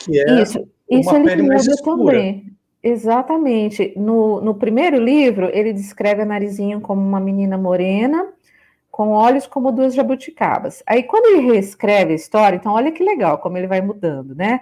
Que 0.00 0.18
é 0.20 0.42
isso, 0.42 0.68
isso 0.90 1.14
ele 1.14 1.42
muda 1.42 1.76
também. 1.84 2.52
Exatamente. 2.82 3.92
No, 3.96 4.40
no 4.40 4.54
primeiro 4.54 4.98
livro, 4.98 5.48
ele 5.52 5.72
descreve 5.72 6.22
a 6.22 6.24
Narizinho 6.24 6.80
como 6.80 7.00
uma 7.00 7.20
menina 7.20 7.56
morena, 7.56 8.32
com 8.90 9.10
olhos 9.10 9.46
como 9.46 9.70
duas 9.70 9.94
jabuticabas. 9.94 10.82
Aí, 10.86 11.04
quando 11.04 11.26
ele 11.26 11.52
reescreve 11.52 12.12
a 12.12 12.16
história, 12.16 12.56
então 12.56 12.72
olha 12.72 12.90
que 12.90 13.04
legal 13.04 13.38
como 13.38 13.56
ele 13.56 13.68
vai 13.68 13.80
mudando, 13.80 14.34
né? 14.34 14.60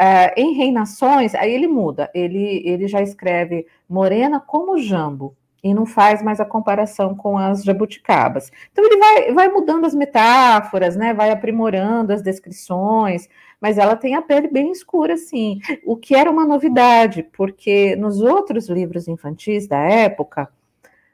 Uh, 0.00 0.30
em 0.36 0.54
Reinações, 0.54 1.34
aí 1.34 1.52
ele 1.52 1.66
muda, 1.66 2.08
ele, 2.14 2.62
ele 2.64 2.86
já 2.86 3.02
escreve 3.02 3.66
morena 3.88 4.38
como 4.40 4.78
jambo, 4.78 5.36
e 5.62 5.74
não 5.74 5.84
faz 5.84 6.22
mais 6.22 6.40
a 6.40 6.44
comparação 6.44 7.14
com 7.14 7.36
as 7.36 7.64
jabuticabas. 7.64 8.50
Então 8.70 8.84
ele 8.84 8.96
vai, 8.96 9.32
vai 9.32 9.48
mudando 9.48 9.84
as 9.84 9.94
metáforas, 9.94 10.96
né? 10.96 11.12
Vai 11.12 11.30
aprimorando 11.30 12.12
as 12.12 12.22
descrições, 12.22 13.28
mas 13.60 13.78
ela 13.78 13.96
tem 13.96 14.14
a 14.14 14.22
pele 14.22 14.48
bem 14.48 14.70
escura, 14.70 15.16
sim. 15.16 15.58
O 15.84 15.96
que 15.96 16.14
era 16.14 16.30
uma 16.30 16.46
novidade, 16.46 17.22
porque 17.22 17.96
nos 17.96 18.20
outros 18.20 18.68
livros 18.68 19.08
infantis 19.08 19.66
da 19.66 19.78
época, 19.78 20.48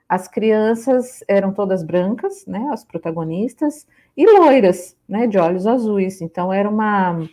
as 0.09 0.29
crianças 0.29 1.25
eram 1.27 1.53
todas 1.53 1.83
brancas, 1.83 2.45
né? 2.47 2.69
As 2.71 2.85
protagonistas 2.85 3.87
e 4.17 4.27
loiras, 4.27 4.97
né? 5.09 5.27
De 5.27 5.39
olhos 5.39 5.67
azuis. 5.67 6.21
Então 6.21 6.53
era 6.53 6.69
uma 6.69 7.27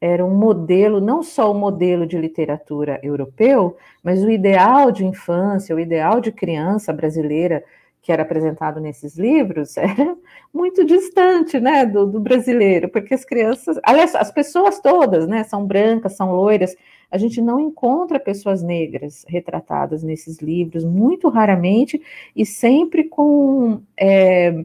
era 0.00 0.24
um 0.24 0.34
modelo, 0.34 1.00
não 1.00 1.22
só 1.22 1.50
o 1.50 1.54
modelo 1.54 2.06
de 2.06 2.16
literatura 2.16 2.98
europeu, 3.02 3.76
mas 4.02 4.24
o 4.24 4.30
ideal 4.30 4.90
de 4.90 5.04
infância, 5.04 5.76
o 5.76 5.80
ideal 5.80 6.20
de 6.20 6.32
criança 6.32 6.92
brasileira 6.92 7.62
que 8.02 8.10
era 8.10 8.22
apresentado 8.22 8.80
nesses 8.80 9.16
livros 9.16 9.76
era 9.78 10.16
muito 10.52 10.84
distante, 10.84 11.60
né, 11.60 11.84
do, 11.84 12.06
do, 12.06 12.18
brasileiro, 12.18 12.88
porque 12.88 13.14
as 13.14 13.24
crianças, 13.24 13.78
aliás, 13.82 14.14
as 14.14 14.30
pessoas 14.30 14.80
todas, 14.80 15.26
né, 15.26 15.44
são 15.44 15.66
brancas, 15.66 16.16
são 16.16 16.34
loiras, 16.34 16.74
a 17.10 17.18
gente 17.18 17.40
não 17.40 17.60
encontra 17.60 18.18
pessoas 18.18 18.62
negras 18.62 19.24
retratadas 19.28 20.02
nesses 20.02 20.38
livros, 20.38 20.84
muito 20.84 21.28
raramente, 21.28 22.00
e 22.34 22.46
sempre 22.46 23.04
com 23.04 23.82
é, 23.98 24.64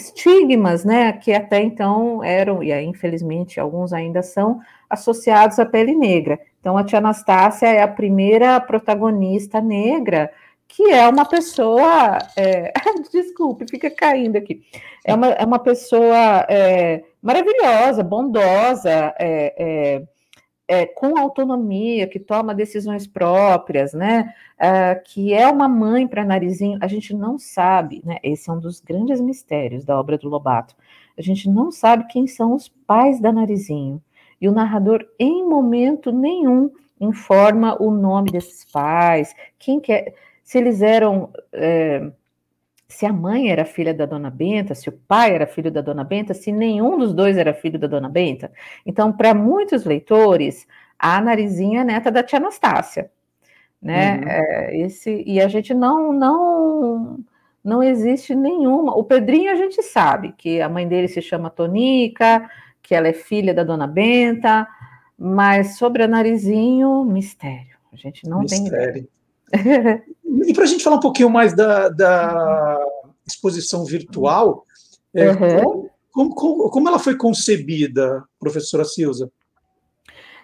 estigmas, 0.00 0.84
né, 0.84 1.12
que 1.12 1.32
até 1.32 1.62
então 1.62 2.22
eram, 2.22 2.62
e 2.62 2.72
aí, 2.72 2.84
infelizmente 2.84 3.58
alguns 3.58 3.92
ainda 3.92 4.22
são, 4.22 4.60
associados 4.88 5.58
à 5.58 5.66
pele 5.66 5.94
negra. 5.94 6.38
Então, 6.60 6.76
a 6.76 6.84
tia 6.84 6.98
Anastácia 6.98 7.66
é 7.66 7.82
a 7.82 7.88
primeira 7.88 8.60
protagonista 8.60 9.60
negra 9.60 10.30
que 10.68 10.90
é 10.90 11.08
uma 11.08 11.24
pessoa. 11.24 12.18
É, 12.36 12.72
desculpe, 13.10 13.66
fica 13.68 13.90
caindo 13.90 14.36
aqui. 14.36 14.62
É 15.04 15.14
uma, 15.14 15.28
é 15.28 15.44
uma 15.44 15.58
pessoa 15.58 16.46
é, 16.48 17.02
maravilhosa, 17.22 18.02
bondosa, 18.02 19.14
é, 19.18 20.02
é, 20.68 20.82
é 20.82 20.86
com 20.86 21.18
autonomia, 21.18 22.06
que 22.06 22.20
toma 22.20 22.54
decisões 22.54 23.06
próprias, 23.06 23.94
né? 23.94 24.34
É, 24.58 24.94
que 24.94 25.32
é 25.32 25.48
uma 25.48 25.68
mãe 25.68 26.06
para 26.06 26.24
Narizinho. 26.24 26.78
A 26.82 26.86
gente 26.86 27.14
não 27.14 27.38
sabe, 27.38 28.02
né? 28.04 28.18
Esse 28.22 28.50
é 28.50 28.52
um 28.52 28.60
dos 28.60 28.80
grandes 28.80 29.20
mistérios 29.20 29.84
da 29.84 29.98
obra 29.98 30.18
do 30.18 30.28
Lobato. 30.28 30.76
A 31.16 31.22
gente 31.22 31.48
não 31.48 31.70
sabe 31.70 32.06
quem 32.08 32.26
são 32.26 32.54
os 32.54 32.68
pais 32.68 33.20
da 33.20 33.32
Narizinho. 33.32 34.02
E 34.40 34.48
o 34.48 34.52
narrador, 34.52 35.04
em 35.18 35.44
momento 35.44 36.12
nenhum, 36.12 36.70
informa 37.00 37.80
o 37.82 37.90
nome 37.90 38.30
desses 38.30 38.64
pais, 38.70 39.34
quem 39.58 39.80
quer 39.80 40.14
se 40.44 40.58
eles 40.58 40.80
eram. 40.82 41.30
É, 41.52 42.10
se 42.88 43.04
a 43.04 43.12
mãe 43.12 43.50
era 43.50 43.66
filha 43.66 43.92
da 43.92 44.06
dona 44.06 44.30
Benta, 44.30 44.74
se 44.74 44.88
o 44.88 44.92
pai 44.92 45.34
era 45.34 45.46
filho 45.46 45.70
da 45.70 45.82
dona 45.82 46.02
Benta, 46.02 46.32
se 46.32 46.50
nenhum 46.50 46.98
dos 46.98 47.12
dois 47.12 47.36
era 47.36 47.52
filho 47.52 47.78
da 47.78 47.86
dona 47.86 48.08
Benta. 48.08 48.50
Então, 48.84 49.12
para 49.12 49.34
muitos 49.34 49.84
leitores, 49.84 50.66
a 50.98 51.20
Narizinha 51.20 51.82
é 51.82 51.84
neta 51.84 52.10
da 52.10 52.22
tia 52.22 52.38
Anastácia. 52.38 53.10
Né? 53.80 54.16
Uhum. 54.16 54.28
É, 54.28 54.76
esse, 54.78 55.22
e 55.26 55.38
a 55.38 55.48
gente 55.48 55.74
não, 55.74 56.12
não, 56.12 57.18
não 57.62 57.82
existe 57.82 58.34
nenhuma. 58.34 58.96
O 58.96 59.04
Pedrinho 59.04 59.52
a 59.52 59.56
gente 59.56 59.82
sabe 59.82 60.32
que 60.36 60.60
a 60.60 60.68
mãe 60.68 60.88
dele 60.88 61.08
se 61.08 61.20
chama 61.20 61.50
Tonica, 61.50 62.50
que 62.82 62.94
ela 62.94 63.08
é 63.08 63.12
filha 63.12 63.52
da 63.52 63.64
dona 63.64 63.86
Benta, 63.86 64.66
mas 65.16 65.76
sobre 65.76 66.02
a 66.02 66.08
Narizinho, 66.08 67.04
mistério. 67.04 67.76
A 67.92 67.96
gente 67.96 68.26
não 68.26 68.40
mistério. 68.40 69.06
tem 69.52 69.60
ideia. 69.60 70.02
e 70.46 70.52
para 70.52 70.64
a 70.64 70.66
gente 70.66 70.84
falar 70.84 70.96
um 70.96 71.00
pouquinho 71.00 71.30
mais 71.30 71.54
da, 71.54 71.88
da 71.88 72.78
exposição 73.26 73.84
virtual, 73.84 74.64
é, 75.14 75.30
uhum. 75.30 75.90
como, 76.12 76.34
como, 76.34 76.70
como, 76.70 76.88
ela 76.88 76.98
foi 76.98 77.16
concebida, 77.16 78.24
professora 78.38 78.84
Silza? 78.84 79.30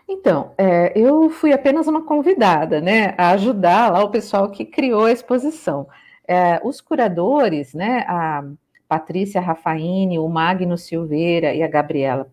Então, 0.09 0.53
é, 0.59 0.93
eu 0.95 1.31
fui 1.31 1.53
apenas 1.53 1.87
uma 1.87 2.03
convidada, 2.03 2.81
né, 2.81 3.15
a 3.17 3.31
ajudar 3.31 3.91
lá 3.91 4.05
o 4.05 4.11
pessoal 4.11 4.51
que 4.51 4.65
criou 4.65 5.05
a 5.05 5.13
exposição. 5.13 5.87
É, 6.29 6.61
os 6.63 6.81
curadores, 6.81 7.73
né, 7.75 8.05
a 8.07 8.45
Patrícia 8.87 9.41
Rafaini, 9.41 10.19
o 10.19 10.29
Magno 10.29 10.77
Silveira 10.77 11.55
e 11.55 11.63
a 11.63 11.69
Gabriela 11.69 12.31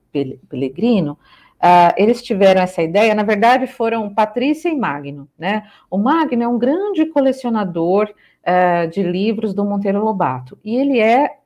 Pellegrino, 0.50 1.18
Uh, 1.62 1.94
eles 1.96 2.24
tiveram 2.24 2.60
essa 2.60 2.82
ideia, 2.82 3.14
na 3.14 3.22
verdade 3.22 3.68
foram 3.68 4.12
Patrícia 4.12 4.68
e 4.68 4.76
Magno, 4.76 5.30
né? 5.38 5.70
O 5.92 5.98
Magno 6.00 6.42
é 6.42 6.48
um 6.48 6.58
grande 6.58 7.06
colecionador 7.06 8.12
uh, 8.42 8.90
de 8.90 9.04
livros 9.04 9.54
do 9.54 9.64
Monteiro 9.64 10.04
Lobato, 10.04 10.58
e 10.66 10.76
ele 10.76 11.00
é 11.00 11.38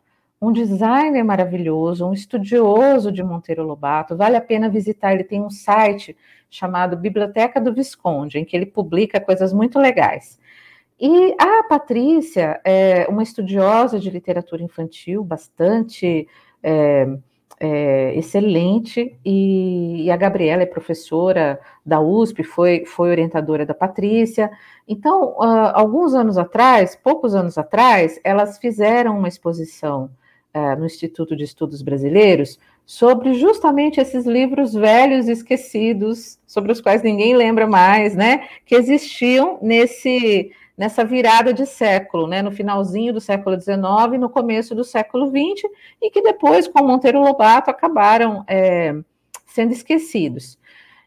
um 0.41 0.53
designer 0.53 1.22
maravilhoso, 1.22 2.07
um 2.07 2.13
estudioso 2.13 3.11
de 3.11 3.22
Monteiro 3.22 3.66
Lobato, 3.66 4.16
vale 4.16 4.38
a 4.38 4.41
pena 4.41 4.70
visitar, 4.70 5.13
ele 5.13 5.26
tem 5.26 5.41
um 5.41 5.49
site 5.49 6.16
chamado 6.49 6.95
Biblioteca 6.95 7.59
do 7.59 7.74
Visconde, 7.74 8.39
em 8.39 8.45
que 8.45 8.55
ele 8.55 8.68
publica 8.68 9.20
coisas 9.20 9.51
muito 9.51 9.78
legais. 9.78 10.39
E 10.97 11.36
a 11.38 11.66
Patrícia 11.68 12.61
é 12.63 13.05
uma 13.09 13.22
estudiosa 13.22 13.99
de 13.99 14.09
literatura 14.09 14.63
infantil, 14.63 15.26
bastante... 15.26 16.26
É, 16.63 17.18
é, 17.60 18.14
excelente 18.16 19.16
e, 19.24 20.03
e, 20.06 20.12
a 20.12 20.18
Gabriela 20.18 20.64
é 20.64 20.66
professora 20.66 21.60
da 21.86 22.01
USP, 22.01 22.43
foi, 22.43 22.86
foi 22.86 23.10
orientadora 23.10 23.66
da 23.66 23.74
Patrícia. 23.74 24.51
Então, 24.88 25.32
uh, 25.38 25.72
alguns 25.74 26.14
anos 26.14 26.38
atrás, 26.38 26.95
poucos 26.95 27.34
anos 27.34 27.58
atrás, 27.58 28.20
elas 28.24 28.58
fizeram 28.58 29.18
uma 29.18 29.28
exposição 29.28 30.10
uh, 30.53 30.78
no 30.78 30.86
Instituto 30.86 31.36
de 31.36 31.43
Estudos 31.43 31.82
Brasileiros 31.82 32.60
sobre 32.86 33.34
justamente 33.34 33.99
esses 33.99 34.26
livros 34.26 34.74
velhos 34.74 35.28
esquecidos, 35.28 36.38
sobre 36.45 36.72
os 36.72 36.82
quais 36.82 37.01
ninguém 37.01 37.36
lembra 37.36 37.66
mais, 37.66 38.16
né, 38.16 38.47
que 38.66 38.76
existiam 38.76 39.58
nesse 39.62 40.51
nessa 40.78 41.05
virada 41.05 41.53
de 41.53 41.65
século, 41.65 42.28
né, 42.28 42.41
no 42.41 42.51
finalzinho 42.51 43.13
do 43.13 43.21
século 43.21 43.59
XIX, 43.59 44.19
no 44.19 44.30
começo 44.30 44.76
do 44.76 44.84
século 44.84 45.28
XX, 45.28 45.69
e 46.01 46.09
que 46.09 46.21
depois, 46.21 46.67
com 46.67 46.86
Monteiro 46.86 47.21
Lobato, 47.21 47.69
acabaram 47.69 48.43
é, 48.47 48.93
sendo 49.47 49.71
esquecidos. 49.71 50.57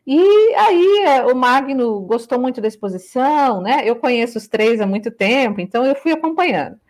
E 0.07 0.55
aí 0.55 1.05
é, 1.05 1.27
o 1.27 1.37
Magno 1.37 2.01
gostou 2.01 2.41
muito 2.41 2.63
da 2.63 2.69
exposição, 2.69 3.61
né? 3.61 3.83
Eu 3.85 3.95
conheço 3.97 4.39
os 4.39 4.49
três 4.49 4.81
há 4.81 4.87
muito 4.87 5.11
tempo, 5.11 5.61
então 5.61 5.85
eu 5.85 5.95
fui 5.95 6.13
acompanhando. 6.13 6.81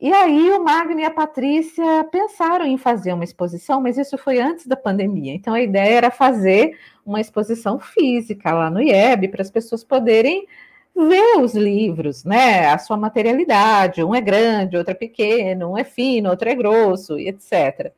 E 0.00 0.12
aí 0.12 0.50
o 0.50 0.64
Magno 0.64 0.98
e 0.98 1.04
a 1.04 1.10
Patrícia 1.12 2.02
pensaram 2.10 2.66
em 2.66 2.76
fazer 2.76 3.12
uma 3.12 3.22
exposição, 3.22 3.80
mas 3.80 3.96
isso 3.96 4.18
foi 4.18 4.40
antes 4.40 4.66
da 4.66 4.74
pandemia. 4.76 5.32
Então 5.32 5.54
a 5.54 5.60
ideia 5.62 5.94
era 5.98 6.10
fazer 6.10 6.76
uma 7.06 7.20
exposição 7.20 7.78
física 7.78 8.52
lá 8.52 8.68
no 8.68 8.82
IEB 8.82 9.28
para 9.28 9.42
as 9.42 9.50
pessoas 9.52 9.84
poderem 9.84 10.44
ver 10.94 11.38
os 11.38 11.54
livros, 11.54 12.24
né? 12.24 12.66
A 12.68 12.78
sua 12.78 12.96
materialidade. 12.96 14.04
Um 14.04 14.14
é 14.14 14.20
grande, 14.20 14.76
outro 14.76 14.92
é 14.92 14.94
pequeno, 14.94 15.72
um 15.72 15.78
é 15.78 15.84
fino, 15.84 16.30
outro 16.30 16.48
é 16.48 16.54
grosso, 16.54 17.18
etc. 17.18 17.92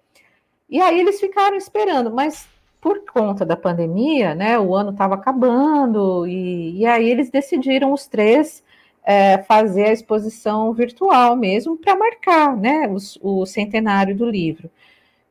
E 0.68 0.80
aí 0.80 1.01
eles 1.01 1.20
ficaram 1.20 1.57
esperando, 1.57 2.11
mas 2.11 2.49
por 2.80 3.05
conta 3.07 3.45
da 3.45 3.57
pandemia, 3.57 4.34
né? 4.34 4.59
O 4.59 4.74
ano 4.74 4.90
estava 4.90 5.14
acabando, 5.14 6.26
e, 6.26 6.80
e, 6.80 6.86
aí 6.86 7.09
eles 7.09 7.30
decidiram 7.30 7.92
os 7.92 8.07
três 8.07 8.62
é, 9.05 9.38
fazer 9.45 9.86
a 9.86 9.92
exposição 9.92 10.72
virtual 10.72 11.36
mesmo 11.36 11.76
para 11.76 11.97
marcar, 11.97 12.57
né? 12.57 12.88
O, 13.22 13.40
o 13.42 13.47
centenário 13.47 14.16
do 14.16 14.28
livro. 14.28 14.70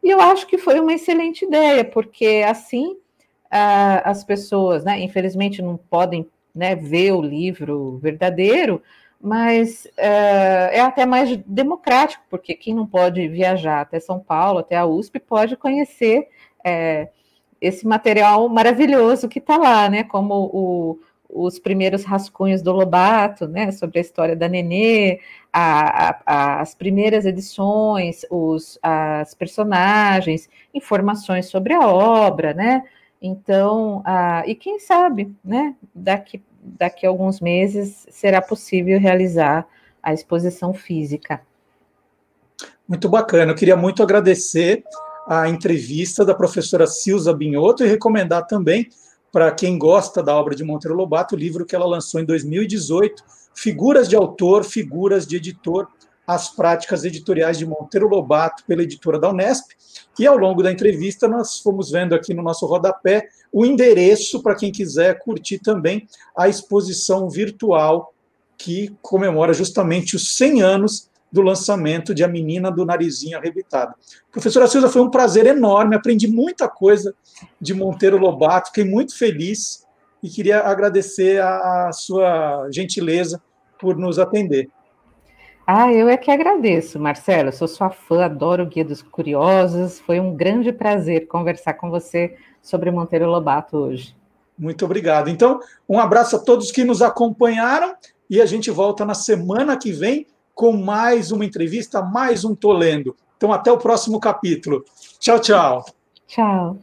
E 0.04 0.10
eu 0.10 0.20
acho 0.22 0.48
que 0.48 0.58
foi 0.58 0.80
uma 0.80 0.94
excelente 0.94 1.46
ideia, 1.46 1.86
porque 1.86 2.44
assim 2.48 2.98
as 4.04 4.24
pessoas, 4.24 4.84
né, 4.84 5.00
infelizmente 5.02 5.62
não 5.62 5.78
podem 5.78 6.28
né, 6.54 6.76
ver 6.76 7.14
o 7.14 7.22
livro 7.22 7.98
verdadeiro, 8.00 8.82
mas 9.20 9.88
é, 9.96 10.78
é, 10.78 10.80
até 10.82 11.06
mais 11.06 11.38
democrático, 11.46 12.24
porque 12.30 12.54
quem 12.54 12.74
não 12.74 12.86
pode 12.86 13.28
viajar 13.30 13.82
até 13.82 14.00
São 14.00 14.20
Paulo, 14.20 14.60
até 14.60 14.76
a 14.76 14.86
USP, 14.86 15.20
pode 15.20 15.56
conhecer 15.56 16.28
é, 16.64 17.08
esse 17.62 17.88
material 17.88 18.50
maravilhoso 18.50 19.30
que 19.30 19.40
está 19.40 19.56
lá, 19.56 19.90
né? 19.90 20.04
Como 20.04 20.50
o, 20.54 21.00
os 21.34 21.58
primeiros 21.58 22.04
rascunhos 22.04 22.62
do 22.62 22.72
Lobato, 22.72 23.48
né, 23.48 23.72
sobre 23.72 23.98
a 24.00 24.02
história 24.02 24.36
da 24.36 24.48
Nenê, 24.48 25.20
a, 25.52 26.18
a, 26.26 26.62
as 26.62 26.76
primeiras 26.76 27.26
edições, 27.26 28.26
os, 28.30 28.78
as 28.84 29.34
personagens, 29.34 30.50
informações 30.74 31.48
sobre 31.48 31.74
a 31.74 31.88
obra, 31.88 32.54
né? 32.54 32.84
Então, 33.26 34.02
a, 34.04 34.44
e 34.46 34.54
quem 34.54 34.82
sabe, 34.82 35.34
né, 35.42 35.74
daqui, 35.96 36.44
daqui 36.62 37.06
a 37.06 37.10
alguns 37.10 37.40
meses 37.40 38.06
será 38.12 38.42
possível 38.42 39.00
realizar 39.00 39.66
a 40.04 40.14
exposição 40.14 40.74
física. 40.74 41.42
Muito 42.86 43.08
bacana. 43.08 43.54
Eu 43.54 43.56
queria 43.56 43.78
muito 43.78 44.04
agradecer 44.04 44.84
a 45.26 45.48
entrevista 45.48 46.26
da 46.26 46.36
professora 46.36 46.86
Silza 46.86 47.34
Binhoto 47.34 47.86
e 47.86 47.88
recomendar 47.88 48.46
também 48.46 48.90
para 49.32 49.50
quem 49.52 49.78
gosta 49.78 50.22
da 50.22 50.36
obra 50.36 50.54
de 50.54 50.66
Monteiro 50.66 50.96
Lobato 50.96 51.34
o 51.34 51.40
livro 51.40 51.66
que 51.66 51.74
ela 51.74 51.86
lançou 51.86 52.20
em 52.20 52.26
2018, 52.26 53.24
Figuras 53.56 54.10
de 54.10 54.18
Autor, 54.18 54.66
Figuras 54.66 55.26
de 55.26 55.38
Editor, 55.38 55.88
as 56.26 56.50
práticas 56.50 57.04
editoriais 57.04 57.58
de 57.58 57.66
Monteiro 57.66 58.08
Lobato 58.08 58.64
pela 58.66 58.84
editora 58.84 59.20
da 59.20 59.30
Unesp. 59.30 59.72
E 60.18 60.26
ao 60.26 60.38
longo 60.38 60.64
da 60.64 60.72
entrevista 60.72 61.28
nós 61.28 61.60
fomos 61.60 61.92
vendo 61.92 62.16
aqui 62.16 62.34
no 62.34 62.44
nosso 62.44 62.66
rodapé 62.66 63.28
o 63.52 63.66
endereço 63.66 64.42
para 64.42 64.56
quem 64.56 64.72
quiser 64.72 65.20
curtir 65.20 65.60
também 65.60 66.08
a 66.36 66.48
exposição 66.48 67.30
virtual 67.30 68.14
que 68.58 68.96
comemora 69.02 69.54
justamente 69.54 70.16
os 70.16 70.36
100 70.36 70.62
anos 70.62 71.10
do 71.32 71.42
lançamento 71.42 72.14
de 72.14 72.24
A 72.24 72.28
Menina 72.28 72.72
do 72.72 72.86
Narizinho 72.86 73.38
Arrebitado. 73.38 73.96
Professora 74.32 74.68
Silva, 74.68 74.88
foi 74.88 75.02
um 75.02 75.10
prazer 75.10 75.48
enorme, 75.48 75.96
aprendi 75.96 76.28
muita 76.28 76.70
coisa 76.70 77.16
de 77.60 77.74
Monteiro 77.74 78.18
Lobato, 78.18 78.68
fiquei 78.68 78.86
muito 78.86 79.18
feliz 79.18 79.84
e 80.22 80.30
queria 80.30 80.60
agradecer 80.60 81.42
a 81.42 81.90
sua 81.92 82.70
gentileza 82.72 83.42
por 83.80 83.98
nos 83.98 84.20
atender. 84.20 84.70
Ah, 85.66 85.92
eu 85.94 86.10
é 86.10 86.18
que 86.18 86.30
agradeço, 86.30 87.00
Marcelo. 87.00 87.52
sou 87.54 87.68
sua 87.68 87.90
fã, 87.90 88.26
adoro 88.26 88.64
o 88.64 88.66
Guia 88.66 88.84
dos 88.84 89.02
Curiosos. 89.02 90.00
Foi 90.00 90.20
um 90.20 90.36
grande 90.36 90.74
prazer 90.74 91.28
conversar 91.28 91.76
com 91.76 91.90
você 91.90 92.36
sobre 92.62 92.92
Monteiro 92.92 93.30
Lobato 93.30 93.78
hoje. 93.78 94.16
Muito 94.58 94.84
obrigado. 94.84 95.30
Então, 95.30 95.60
um 95.88 95.98
abraço 95.98 96.36
a 96.36 96.40
todos 96.40 96.72
que 96.72 96.84
nos 96.84 97.02
acompanharam 97.02 97.96
e 98.30 98.42
a 98.42 98.46
gente 98.46 98.70
volta 98.70 99.06
na 99.06 99.14
semana 99.14 99.78
que 99.78 99.92
vem 99.92 100.28
com 100.54 100.74
mais 100.74 101.32
uma 101.32 101.46
entrevista, 101.46 102.02
mais 102.02 102.44
um 102.44 102.54
Tolendo. 102.54 103.16
Então, 103.38 103.52
até 103.52 103.72
o 103.72 103.78
próximo 103.78 104.20
capítulo. 104.20 104.84
Tchau, 105.20 105.40
tchau. 105.40 105.86
Tchau. 106.28 106.78